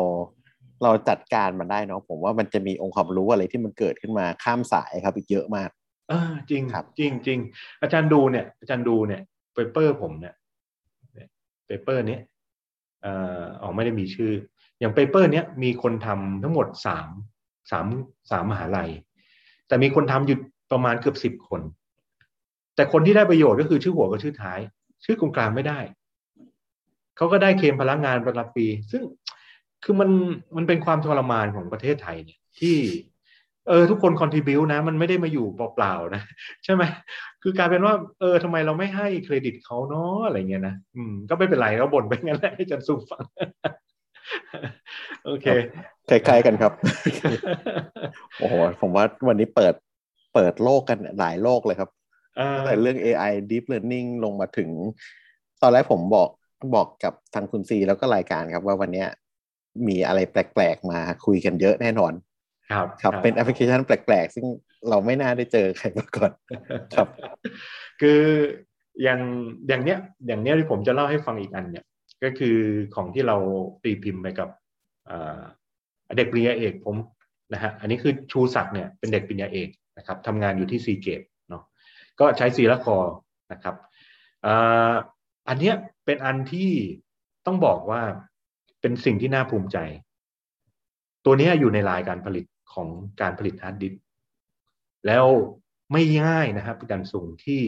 [0.83, 5.69] เราจัดการมันได้เนาะผมว่ามันจะมีองค์ความรู้อะไรที่มันเกิดขึ้นมาข้ามสายครับอีกเยอะมาก
[6.09, 7.39] เออจริงครับจริงจริง
[7.81, 9.21] อาจารย์ดูเนี่ย อาจารย์ดูเนี่ย
[9.53, 10.33] paper ผมเนี่ย
[11.65, 12.21] paper เนี้ย
[13.01, 14.31] เอ่อออกไม่ได้มีชื่อ
[14.79, 17.09] อย่าง paper เนี้ยมีคนทำทั้งหมดสาม
[17.71, 17.87] สาม
[18.31, 18.89] สามมหาลัย
[19.67, 20.37] แต่มีคนทำอยู่
[20.71, 21.61] ประมาณเกือบสิบคน
[22.75, 24.59] แต่คนที่ได้ประโยชน์ก็คือชื่อหัวกับชื่อท้าย
[25.05, 25.79] ชื่อกลางๆไม่ได้
[27.17, 29.03] เขาก็ได้เคลมพลังงานประจำปี ซึ่ง
[29.83, 30.09] คือมัน
[30.55, 32.77] มันเป็นความทรมานของประเทศไทยเนี่ยที่
[33.67, 36.21] เออทุกคนคอนทิบิวนะ มันไม่ได้มาอยู่เปล่าๆนะ
[36.63, 36.83] ใช่ไหม
[37.43, 43.23] คือกลายเป็นว่าเออทำไมเราไม่ให้เครดิตเขาเนาะอะไรเงี้ยนะอืมก็ไม่เป็นไรก็บ่นไปงั้นแหละให้จันสุฟัง
[45.25, 45.45] โอเค
[46.09, 46.71] คล้ายๆกันครับ
[48.39, 49.73] โอ้โห ผมว่าวันนี้เปิด
[50.33, 51.89] เปิดโลกกันหลายโลกเลยครับ
[52.39, 54.69] อ่าตั้งแต่เรื่อง AI Deep Learning ลงมาถึง
[55.61, 56.29] ตอนแรกผมบอก
[56.75, 59.07] บอกกับทางคุณซีแล้วก็รายการครับว่าวันเนี้ย
[59.87, 62.13] มีอะไรแปลกๆมาคุยกันเยอะแน่นอน
[62.71, 64.45] ครับครับเป็นแอปพลิเคชันแปลกๆ ซึ่ง
[64.89, 66.31] เราไม่น่าได้เจอใครมาก่อน
[66.95, 67.07] ครับ
[68.01, 68.21] คือ
[69.03, 69.19] อย่าง
[69.67, 71.85] อย่างเนี้ยอย่างเนี้ยที่ผมจะเล่าให้ฟังอีกอันเนี่ย
[72.23, 72.57] ก็คือ
[72.95, 73.37] ของที่เรา
[73.83, 74.49] ตีพิมพ์ไปกับ
[75.09, 75.41] อ่า
[76.17, 76.95] เด็กปริญญาเอกผม
[77.53, 81.63] นะฮะอันนี้คือชูศักดิ์เนี่ยเป็นเด็กปริญญาเอกนะครับทำงานอยู่ที่ซีเกตเนาะ
[82.19, 82.97] ก็ใช้ CiRA CORE
[83.51, 83.75] นะครับ
[84.45, 84.93] อ่า
[85.47, 86.71] อันเนี้ยเป็นอันที่
[87.45, 88.01] ต้องบอกว่า
[88.83, 89.77] เป็นสิ่งที่น่าภูมิใจ
[91.25, 92.87] ตัวนี้อยู่ในไลน์การผลิตของ
[93.21, 94.01] การผลิตฮาร์ดดิสก์
[95.07, 95.25] แล้ว
[95.91, 97.61] ไม่ง่ายนะครับการส่งที่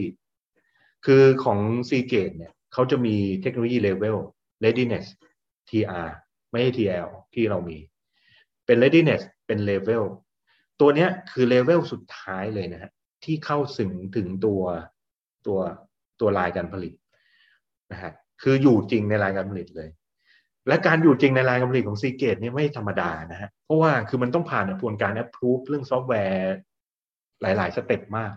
[1.06, 1.58] คือของ
[1.88, 4.18] c g a t e เนี่ยเขาจะมี technology level
[4.64, 5.06] readiness
[5.68, 6.08] TR
[6.50, 7.78] ไม่ใช่ TL ที่เรามี
[8.66, 10.04] เป็น readiness เป็น level
[10.80, 12.90] ตัวเนี้ยคือเลเวลสุดท้ายเลยนะฮะ
[13.24, 14.62] ที่เข้าถึงถึงตัว
[15.46, 15.58] ตัว
[16.20, 16.92] ตัวไลน์การผลิต
[17.92, 18.12] นะฮะ
[18.42, 19.88] คืออยู่จริงในไลน์การผลิตเลย
[20.68, 26.54] และการอยู่จริงในไลน์การผลิตของซีเกตเนี่ยไม่ธรรมดานะฮะ เพราะว่าคือมันต้องผ่านกระบวนการ approve เรื่องซอฟต์แวร์
[27.42, 28.32] หลาย ๆ step มาก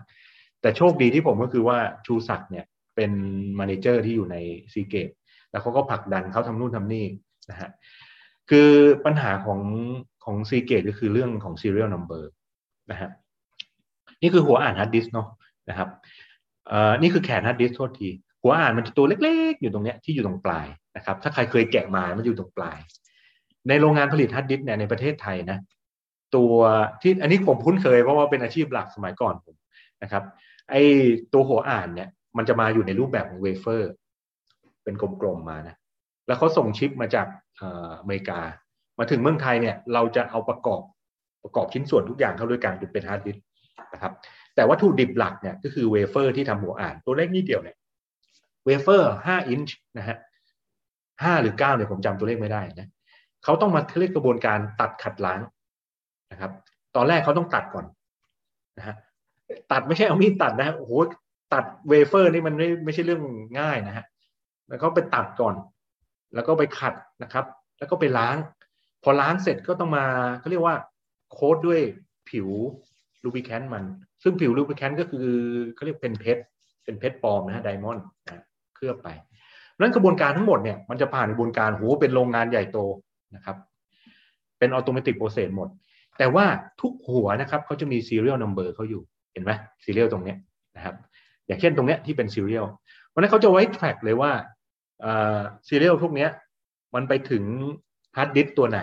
[0.60, 2.64] แต่โชคดีที่ผมก็คือว่าชูศักดิ์เนี่ย
[2.96, 3.10] เป็น
[3.58, 4.36] manager ที่อยู่ใน
[4.72, 5.08] ซีเกต
[5.50, 7.06] แล้วเขาก็ผลักดันเขาทำนู่นทำนี่
[7.50, 7.70] นะฮะ
[8.50, 8.70] คือ
[9.04, 9.60] ปัญหาของ
[10.24, 12.22] ของซีเกตก็คือเรื่องของ serial number
[12.90, 13.10] นะฮะ
[14.22, 15.28] นี่คือหัวอ่านฮาร์ดดิสก์เนาะ
[15.68, 15.88] นะครับ
[16.68, 18.08] เอ่อนี่คือแขนฮาร์ดดิสก์โทษที
[18.42, 20.66] หัวอ่านมันจะตัวเล็ก ๆ อยู่ตรงเนี้ยที่อยู่ตรงปลาย
[20.96, 22.78] นะครับ ถ้าใครเคยแกะมามันอยู่ตรงปลาย
[23.68, 25.58] ในโรงงานผลิตฮาร์ดดิสก์เนี่ยในประเทศไทยนะ
[26.36, 26.54] ตัว
[27.02, 29.56] ที่อันนี้ผมคุ้นเคยเพราะว่าเป็นอาชีพหลักสมัยก่อนผม
[30.02, 30.22] นะครับ
[30.70, 30.74] ไอ
[31.32, 33.90] ตัวหัวอ่านเนี่ย มันจะมาอยู่ในรูปแบบของเวเฟอร์
[34.84, 35.76] เป็นกลมๆมานะ
[36.26, 37.26] แล้วเขาส่งชิปมาจาก
[38.00, 38.40] อเมริกา
[38.98, 40.82] มาถึงเมืองไทยเนี่ย เราจะเอาประกอบ
[41.44, 43.44] ประกอบชิ้นส่วนทุกอย่างเข้าด้วยกันจนเป็นฮาร์ดดิสก์
[43.92, 44.12] นะครับ
[44.54, 47.76] แต่วัตถุดิบหลักเนี่ยก็คือเวเฟอร์ที่ทำหัวอ่านตัวเล็กนิดเดียวเนี่ย
[48.64, 50.16] เวเฟอร์ห้า inch นะฮะ
[51.22, 52.88] ห้าหรือเก้าเนี่ยผมจำตัวเลขไม่ได้นะ
[53.44, 55.40] เขาต้องมาเรียกกระบวนการตัดขัดล้าง
[56.32, 56.52] นะครับ
[56.96, 57.86] ตอนแรกเขาต้องตัดก่อน
[58.78, 58.94] นะฮะ
[59.72, 60.92] ตัดไม่ใช่เอามีดตัดนะฮะโอ้โห
[61.54, 63.22] ตัดเวเฟอร์นี่มันไม่ไม่ใช่เรื่อง
[63.60, 64.04] ง่ายนะฮะ
[64.68, 65.54] แล้วก็ไปตัดก่อน
[66.34, 67.44] แล้วก็ไปขัดนะครับ
[67.78, 68.36] แล้วก็ไปล้าง
[69.02, 70.04] พอล้างเสร็จก็ต้องมา
[70.40, 70.76] เขาเรียกว่า
[71.32, 71.80] coat ด้วย
[72.30, 72.48] ผิว
[73.24, 73.84] lubricant มัน
[74.22, 75.28] ซึ่งผิว lubricant ก็คือ
[75.74, 76.42] เขาเรียกเป็นเพชร
[76.84, 78.42] เป็นเพชรปลอมนะฮะ diamond นะ
[78.74, 79.08] เคลือบไป
[79.82, 82.78] นั้นกระบวนการทั้งหมดเนี่ยมันจะผ่านกระบวนการโหเป็นโรงงานใหญ่โต
[83.34, 83.56] นะครับ
[84.58, 85.68] เป็น automatic process หมด
[86.18, 86.46] แต่ว่า
[86.80, 89.02] ทุกหัวนะครับเขาจะมี serial number เขาอยู่
[89.32, 89.52] เห็นไหม
[89.84, 90.38] serial ตรงเนี้ย
[90.76, 90.94] นะครับ
[91.46, 92.66] อย่างเช่นตรงเนี้ยที่เป็น serial
[93.08, 94.32] เพราะนั้นเขาจะไว้ track เลยว่า
[95.68, 96.30] serial พวกเนี้ย
[96.94, 97.44] มันไปถึง
[98.16, 98.80] hard disk ตัวไหน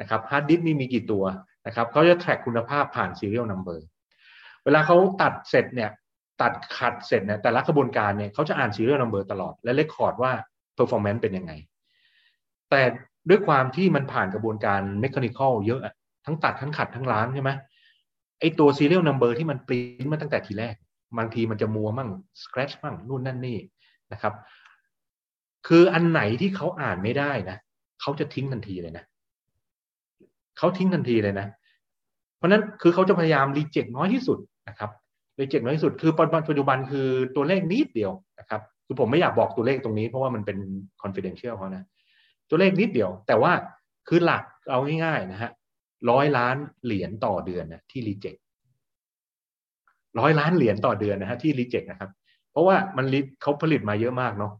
[0.00, 1.24] นะครับ hard disk นี่มีกี่ตัว
[1.66, 3.78] นะครับเขาจะ track คุณภาพผ่าน serial number
[4.64, 5.90] เวลาเขาตัดเสร็จเนี่ย
[6.42, 10.32] ตัดขัดเสร็จเนี่ยแต่ละกระบวนการเนี่ยเขาจะอ่าน serial number ตลอดและ record ว่า
[10.78, 11.52] performance เป็นยังไง
[12.70, 12.82] แต่
[13.28, 15.80] ด้วยความที่มันผ่านกระบวนการ mechanical เยอะ
[16.26, 17.50] ทั้งตัดทั้งขัดทั้งล้างใช่ไหม
[18.40, 20.74] ไอตัว serial number ที่มันปริ้นมาตั้งแต่ทีแรก
[21.18, 22.10] บางทีมันจะมัวมั่ง
[22.42, 23.58] scratch มั่งนู่นนั่นนี่
[24.12, 24.34] นะครับ
[25.66, 27.58] คืออันไหนที่เขาอ่านไม่ได้นะ
[28.00, 29.04] เขาจะทิ้งทันทีเลยนะ
[30.58, 31.46] เขาทิ้งทันทีเลยนะ
[32.36, 34.90] เพราะนั้นคือเขาจะพยายามรีเจ็คน้อยที่สุดนะครับ
[35.40, 40.58] รีเจ็คน้อยที่สุดคือปัจจุบันคือตัวเลขนิดเดียวนะครับคือผมไม่อยากบอกตัวเลขตรงนี้เพราะว่ามันเป็น
[41.02, 41.84] confidential เขานะ
[42.50, 43.52] ตัวเลขนิดเดียว แต่ว่า
[44.08, 45.50] คือหลักเอาง่ายๆนะฮะ
[46.10, 48.36] ร้อยล้านเหรียญต่อเดือนนะที่รีเจ็ค
[50.18, 52.10] ร้อยล้านเหรียญต่อเดือนนะฮะที่รีเจ็คนะครับ
[52.50, 53.06] เพราะว่ามัน
[53.42, 54.52] เขาผลิตมาเยอะมากเนาะ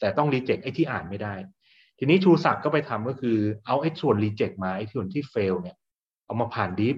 [0.00, 1.34] แต่ต้องรีเจ็คไอ้ที่อ่านไม่ได้
[1.98, 3.36] ทีนี้ชูศักดิ์ก็ไปทำก็คือ
[3.66, 5.76] เอาไอ้ส่วนรีเจ็คมาไอ้ส่วนที่เฟลเนี่ย
[6.24, 6.96] เอามาผ่านดิฟ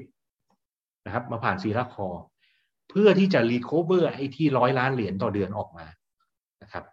[1.06, 2.08] นะครับ มาผ่านซีราคอ
[2.90, 5.86] เพื่อที่จะ recover ไอ้ที่ร้อยล้านเหรียญต่อเดือนออกมา
[6.62, 6.84] นะครับ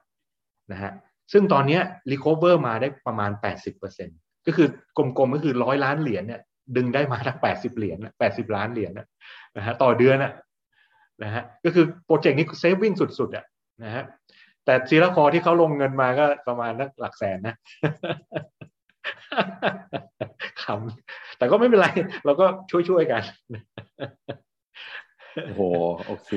[0.71, 0.91] นะฮะ
[1.33, 1.79] ซึ่งตอนนี้
[2.11, 3.31] recover มาได้ประมาณ
[3.89, 4.67] 80%ก็คือ
[4.97, 6.41] กลมๆก็คือร้อยล้านเหรียญเนี่ย
[6.75, 8.91] ดึงได้มาทั้ง80 เหรียญ80 ล้านเหรียญ
[9.57, 10.17] นะฮะต่อเดือน
[11.23, 13.45] นะฮะก็คือโปรเจกต์นี้ saving สุดๆอะ
[13.83, 14.03] นะฮะ
[14.65, 17.55] แต่ CiRA CORE ที่เขาลงเงินมาก็ประมาณนักหลักแสนนะ
[20.63, 21.87] คำแต่ก็ไม่เป็นไร
[22.25, 23.21] เราก็ช่วยๆกัน
[25.43, 25.61] โอ้โห
[26.07, 26.29] โอเค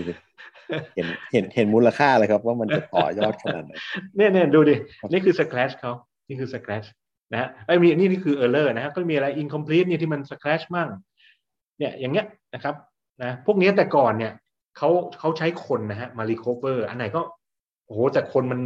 [0.94, 3.72] เห็นเห็นเห็นมูลค่าเลยครับ ว่ามันจะต่อยอดขนาดไหน
[4.16, 4.74] เนี่ยเนี่ยดูดิ
[5.12, 5.92] นี่คือ scratch เขา
[6.28, 6.88] นี่คือ scratch
[7.32, 10.88] นะฮะไอ้มีนี่นี่คือ error นะฮะก็มีอะไร incomplete เนี่ยที่มัน scratch มั่ง
[11.78, 12.74] เนี่ยอย่างเงี้ยนะครับ
[13.22, 14.32] นะพวกนี้แต่ก่อนเนี่ย
[14.76, 17.22] เขาเขาใช้คนนะฮะมา recover อันไหนก็
[17.84, 18.61] โอ้โหแต่คนมัน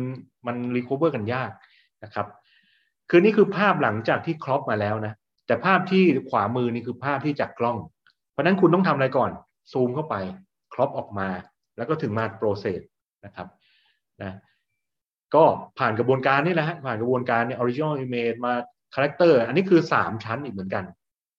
[0.47, 1.51] มัน recover กันยาก
[2.05, 2.27] นะครับ
[3.11, 5.13] คือนี่คือภาพหลังจากที่ crop มาแล้วนะ
[5.47, 7.79] แต่ภาพที่ขวามือนี่คือภาพที่จากกล้อง
[8.33, 9.31] เพราะนั้นคุณต้องทำอะไรก่อน
[9.73, 10.17] ซูมเข้าไป
[10.73, 11.29] crop ออกมา
[11.77, 12.81] แล้วก็ถึงมา process
[13.25, 13.49] นะครับ
[14.23, 14.37] นะ
[15.35, 15.45] ก็
[15.79, 18.53] ผ่านกระบวนการนี่แหละฮะผ่านกระบวนการเนี่ย original image มา
[18.95, 20.85] character อันนี้คือ 3 ชั้นอีกเหมือนกัน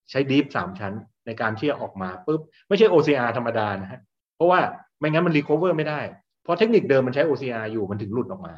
[0.09, 0.93] ใช้ deep 3ชั้น
[1.25, 3.99] ในการที่จะออกมาปุ๊บไม่ใช่ OCR ธรรมดานะฮะ
[4.35, 4.59] เพราะว่า
[4.99, 6.01] ไม่งั้นมัน recover ไม่ได้
[6.43, 8.53] เพราะเทคนิคเดิมมันใช้ OCR อยู่มันถึงหลุดออกมา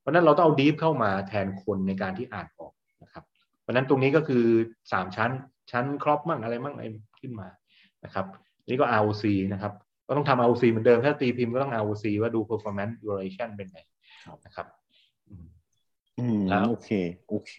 [0.00, 3.24] เพราะนั้นเราต้องเอา deep เข้ามาแทนคนในการที่อ่านออกนะครับ
[3.60, 4.44] เพราะนั้นตรงนี้ก็คือ
[4.82, 5.30] 3 ชั้น
[5.70, 6.84] ชั้นครอบมั่งอะไรมั่งอะไร
[7.20, 7.48] ขึ้นมา
[8.04, 8.26] นะครับ
[8.68, 9.72] นี่ก็ ROC นะครับ
[10.06, 13.80] ก็ต้องทำ ROC เหมือนเดิม ถ้าตีพิมพ์ก็ต้อง ROC ว่าดู performance duration เป็นไง
[14.46, 14.66] นะครับ
[16.18, 16.90] อืมแล้วโอเค
[17.28, 17.52] โอเค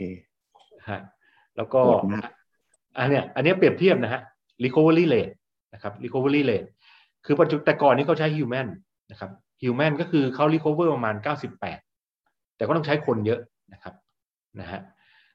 [0.90, 1.00] ฮะ
[1.58, 1.82] แล้วก็
[2.98, 4.22] อันเนี้ยอันนี้เปรียบเทียบนะฮะ
[4.64, 5.34] recovery rate
[5.74, 6.68] นะครับ recovery rate
[7.26, 8.68] คือปัจจุบันแต่ก่อนนี้เขาใช้ human
[9.12, 9.32] นะครับ
[9.62, 11.16] human ก็คือเขา recover ประมาณ
[11.86, 13.42] 98 แต่ก็ต้องใช้คนเยอะ
[13.74, 13.94] นะครับ
[14.60, 14.82] นะฮะ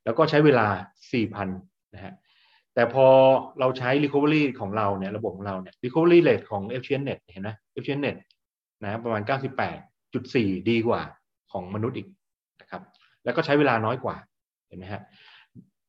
[0.04, 0.66] แล้วก็ใช้เวลา
[1.10, 1.46] 4,000
[1.94, 2.12] นะฮะ
[2.78, 3.06] แต่พอ
[3.60, 7.50] เราใช้ recovery ของเราเนี่ยระบบของเราเนี่ย recovery rate ของ FCNet เห็นไหม
[7.80, 8.16] FCNet
[8.82, 9.22] นะประมาณ
[9.96, 11.02] 98.4 ดีกว่า
[11.52, 12.08] ของมนุษย์อีก
[12.60, 12.82] นะครับ
[13.24, 14.16] แล้วก็ใช้เวลาน้อยกว่า
[14.68, 15.02] เห็นไหมฮะ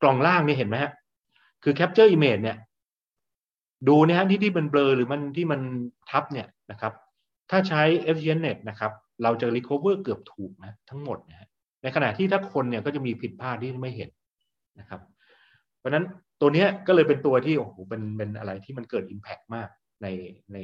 [0.01, 0.91] กล่องล่างนี่เห็นไหมฮะ
[1.63, 2.57] คือ capture image เนี่ย
[3.87, 5.61] ดูนะฮะที่ที่มันเบลอหรือมันที่มัน
[6.09, 6.93] ทับเนี่ยนะครับ
[7.49, 7.81] ถ้าใช้
[8.15, 8.91] FCNet นะครับ
[9.23, 11.47] เราจะ recover เกือบถูกนะทั้งหมดนะฮะ
[11.81, 14.09] ในขณะที่ถ้าคนเนี่ยก็จะมีผิดพลาดที่ไม่เห็น
[14.79, 15.01] นะครับ
[15.79, 16.05] เพราะนั้น
[16.41, 19.69] ตัวนี้ก็เลยเป็นตัวที่โอ้โหเป็นเป็นอะไรที่มันเกิด Impact มาก
[20.01, 20.07] ใน
[20.53, 20.57] ใน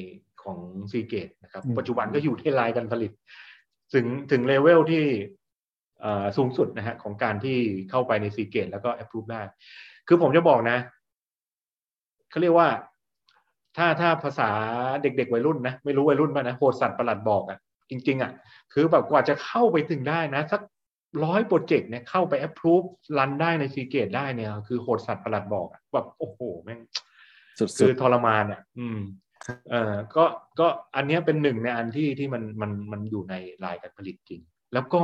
[0.43, 0.59] ของ
[0.91, 3.11] ซีเกตนะครับ ปัจจุบันก็อยู่ที่ลายการผลิต
[3.93, 5.03] ถึงถึงเลเวลที่
[6.37, 7.57] สูงสุดนะฮะของการที่
[7.89, 9.41] เข้าไปในซีเกตแล้วก็ approve ได้
[10.07, 10.77] คือผมจะบอกนะ
[12.29, 12.69] เขาเรียกว่า
[13.77, 14.49] ถ้าถ้าภาษา
[15.01, 17.59] เด็กๆวัยรุ่นนะ ไม่รู้วัยรุ่นป่ะนะโหดสัตว์ประหลัดบอกอะ่ะ
[17.89, 18.31] จริง ๆอะ่ะ
[18.73, 20.61] คือแบบกว่าจะเข้าไปถึงได้นะ สัก
[21.23, 22.87] ร้อยโปรเจกต์เนี่ยเข้าไป approve
[23.17, 26.79] รันได้ในซีเกตได้เนี่ย คือโหดสัตว์ประหลัดบอกแบบโอ้โหแม่ง
[27.77, 28.99] คือทรมานอะอืม
[29.69, 30.25] เอ่อก็
[30.59, 34.41] ก็อันนี้เป็นหนึ่งในอันที่ที่มันมันมันอยู่ในลายการผลิตจริง
[34.73, 35.01] แล้วก็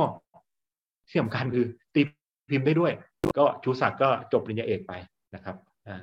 [1.08, 2.02] ที่สำคัญคือตี
[2.50, 2.92] พิมพ์ได้ด้วย
[3.38, 4.92] ก็ชูศักดิ์ก็จบปริญญาเอกไป
[5.34, 5.56] นะครับ
[5.88, 5.98] อ่า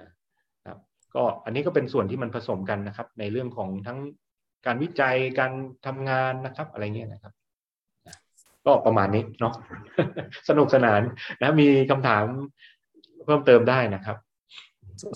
[0.65, 0.77] ครับ
[1.15, 3.99] ก็อันนี้ก็เป็นส่วนที่มันผสมกันนะครับ ในเรื่องของทั้ง
[4.65, 5.51] การวิจัยการ
[5.85, 7.33] ทำงานนะครับ อะไรเงี้ยนะครับ
[8.69, 9.53] ก็ประมาณนี้เนาะ
[10.49, 11.01] สนุกสนาน
[11.41, 12.23] นะมีคำถาม
[13.25, 14.17] เพิ่มเติมได้นะครับ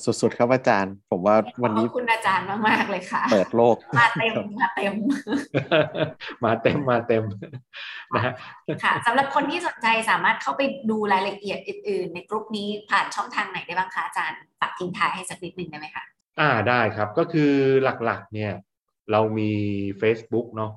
[0.06, 4.93] สุดๆครับอาจารย์ ผมว่าวันนี้ขอบคุณอาจารย์มากๆเลยค่ะ เปิดโลก มาเต็มมาเต็ม
[6.43, 7.24] มาเต็มมาเต็ม
[8.16, 8.34] นะฮะ
[8.84, 16.04] ค่ะสำหรับคนที่สนใจสามารถเข้าไปดูรายละเอียดอื่น ๆ ในกลุ่มนี้ผ่านช่องทางไหนได้บ้างคะอาจารย์ฝากทิ้งท้ายให้สักนิดหนึ่งได้ไหมคะ
[16.39, 17.51] อ่าได้ครับก็คือ
[18.06, 18.51] หลักๆเนี่ย
[19.12, 19.51] เรามี
[20.01, 20.72] Facebook เนาะ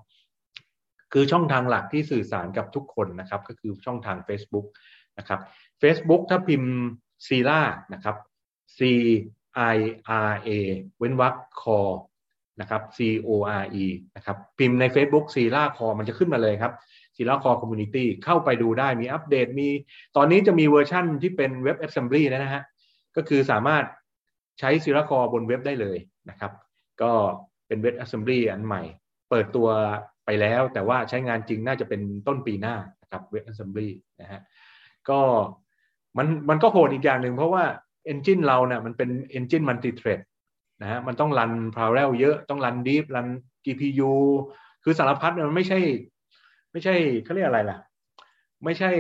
[1.13, 4.67] คือช่องทางหลักที่สื่อสารกับทุกคนนะครับ ก็คือช่องทาง Facebook
[5.19, 5.41] นะครับ
[5.83, 6.73] Facebook ถ้าพิมพ์
[7.27, 7.61] ซีล่า
[7.93, 8.17] นะครับ
[8.79, 8.81] C
[9.75, 9.79] I
[10.29, 10.51] R A
[10.99, 11.81] เว้นวรรค CORE
[12.61, 13.31] นะครับ C O
[13.61, 13.85] R E
[14.17, 16.73] นะครับพิมพ์ใน Facebook CiRA CORE มันจะขึ้นมาเลยครับ
[17.17, 19.69] CiRA CORE community เข้าไปดูได้มีอัปเดตมี
[20.17, 22.63] ตอนนี้จะมีเวอร์ชั่นที่เป็นเว็บ Assembly แล้วนะฮะ
[23.17, 23.85] ก็คือสามารถ
[24.59, 25.99] ใช้ CiRA CORE บนเว็บได้เลย
[26.31, 26.53] นะครับ
[27.03, 27.13] ก็
[27.67, 28.83] เป็นเว็บ Assembly อันใหม่
[29.31, 29.69] เปิดตัว
[30.27, 33.89] ไปแล้วแต่ว่าใช้งานจริงน่าจะเป็นต้นปีหน้านะครับเว็บ Assembly
[34.21, 34.41] นะฮะ
[35.09, 35.21] ก็
[36.19, 37.65] มันมันก็โหดอีกอย่างหนึ่งเพราะว่า
[38.13, 40.21] Engine เราเนี่ยมันเป็น Engine Multi Thread
[40.83, 43.29] นะฮะมันต้องรัน parallel เยอะต้องรัน deep รัน
[43.65, 44.13] GPU
[44.85, 45.79] คือสารพัดมันไม่ใช่
[46.73, 47.79] ไม่ใช่เขาเรียกอะไรล่ะ
[48.65, 48.91] ไม่ใช่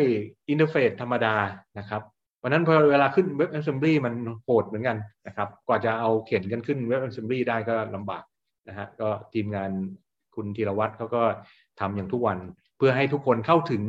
[0.49, 1.35] อินเทอร์เฟซธรรมดา
[1.79, 2.03] นะครับ
[2.39, 4.15] เพราะนั้นพอเวลาขึ้นเว็บ Assembly มัน
[4.45, 4.97] โหดเหมือนกัน
[5.27, 8.25] นะครับ กว่าจะเอาเขียนกันขึ้นเว็บ Assembly ได้ก็ลำบาก
[8.69, 9.71] นะฮะก็ทีมงาน
[10.37, 11.23] คุณธีรวัตรเขาก็
[11.81, 12.39] ทำอย่างทุกวัน
[12.77, 13.83] เพื่อให้ทุกคนเข้าถึง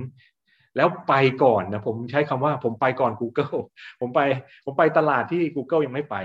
[0.77, 3.57] แล้วไปก่อนนะผมใช้คำว่าผมไปก่อน Google
[3.99, 4.19] ผมไป
[4.65, 6.15] ผมไปตลาดที่ Google ยังไม่ไป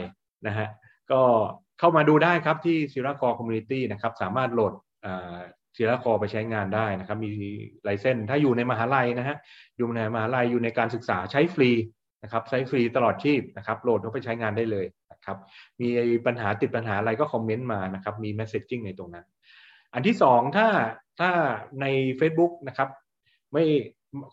[0.46, 0.68] นะฮะ
[1.10, 1.20] ก็
[1.78, 4.72] เข้ามาดูได้ครับที่ s i r a c o r e Community นะครับสามารถโหลด
[5.76, 7.30] ซีราคอไปใช้งานได้นะครับ มี
[7.84, 9.36] ไลเซนถ้าอยู่ในมหาลัยนะฮะ
[9.78, 11.70] อยู่ในมหาลัยอยู่ในการศึกษาใช้ฟรี
[12.22, 15.36] นะครับใช้ฟรีตลอดชีพนะครับโหลดเข้าไปใช้งานได้เลยนะครับ
[15.80, 15.88] มี
[16.26, 19.26] ปัญหาติดปัญหาอะไรก็คอมเมนต์มานะครับมี messaging ในตรงนั้น
[19.94, 20.68] อันที่สองถ้า
[21.20, 21.30] ถ้า
[21.80, 21.86] ใน
[22.20, 22.88] Facebook นะครับ
[23.52, 23.64] ไม่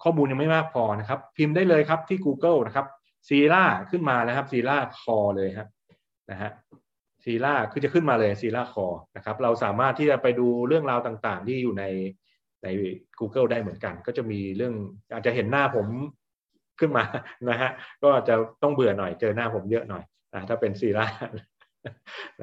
[0.04, 2.88] ข้อมูลยังไม่มากพอนะครับ พิมพ์ได้เลยครับที่ Google นะครับ
[3.30, 5.68] ซีล่าขึ้นมาแล้วครับซีล่าคอเลยครับ
[6.32, 6.52] นะฮะ
[7.24, 11.86] ซีล่าคือจะขึ้นมาเลยซีล่าคอนะครับ เราสามารถที่จะไปดูเรื่องราวต่างๆ ที่อยู่ใน
[12.64, 12.68] ใน
[13.20, 14.74] Google ได้เหมือนกัน ก็จะมีเรื่อง
[15.14, 15.88] อาจจะเห็นหน้าผม
[16.80, 17.04] ขึ้นมา
[17.50, 20.04] นะฮะก็อาจจะต้องเบื่อหน่อยเจอหน้าผมเยอะหน่อย
[20.34, 21.06] นะถ้าเป็น CiRA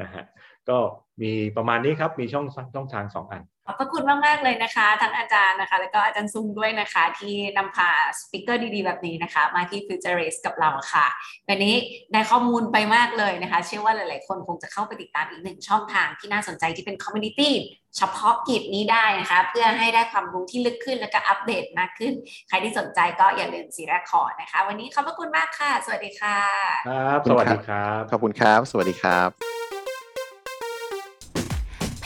[0.00, 0.24] นะฮะ
[0.70, 0.78] ก็
[1.22, 11.06] มีประมาณนี้ครับ มีช่องช่องทางสองอัน ขอบพระคุณมากๆเลยนะคะ ทั้งอาจารย์นะคะ แล้วก็อาจารย์ซุงด้วยนะคะ ที่นำพา speaker ดีๆ แบบนี้นะคะ มาที่ Future Race กับเราค่ะ
[11.48, 11.74] วันนี้
[12.12, 17.54] ได้ข้อมูลไปมากเลยนะคะ เชื่อว่าหลายๆ คนคงจะเข้าไปติดตามอีกหนึ่งช่องทางที่น่าสนใจที่เป็น community
[17.96, 22.12] เฉพาะกิจนี้ได้นะคะ เพื่อให้ได้ความรู้ที่ลึกขึ้นแล้วก็อัปเดตมากขึ้น
[22.48, 26.38] ใครที่สนใจก็อย่าลืมซีรีคอร์นะคะ วันนี้ขอบพระคุณมากค่ะ สวัสดีค่ะ
[26.88, 29.55] ครับ สวัสดีครับ ขอบคุณครับ สวัสดีครับ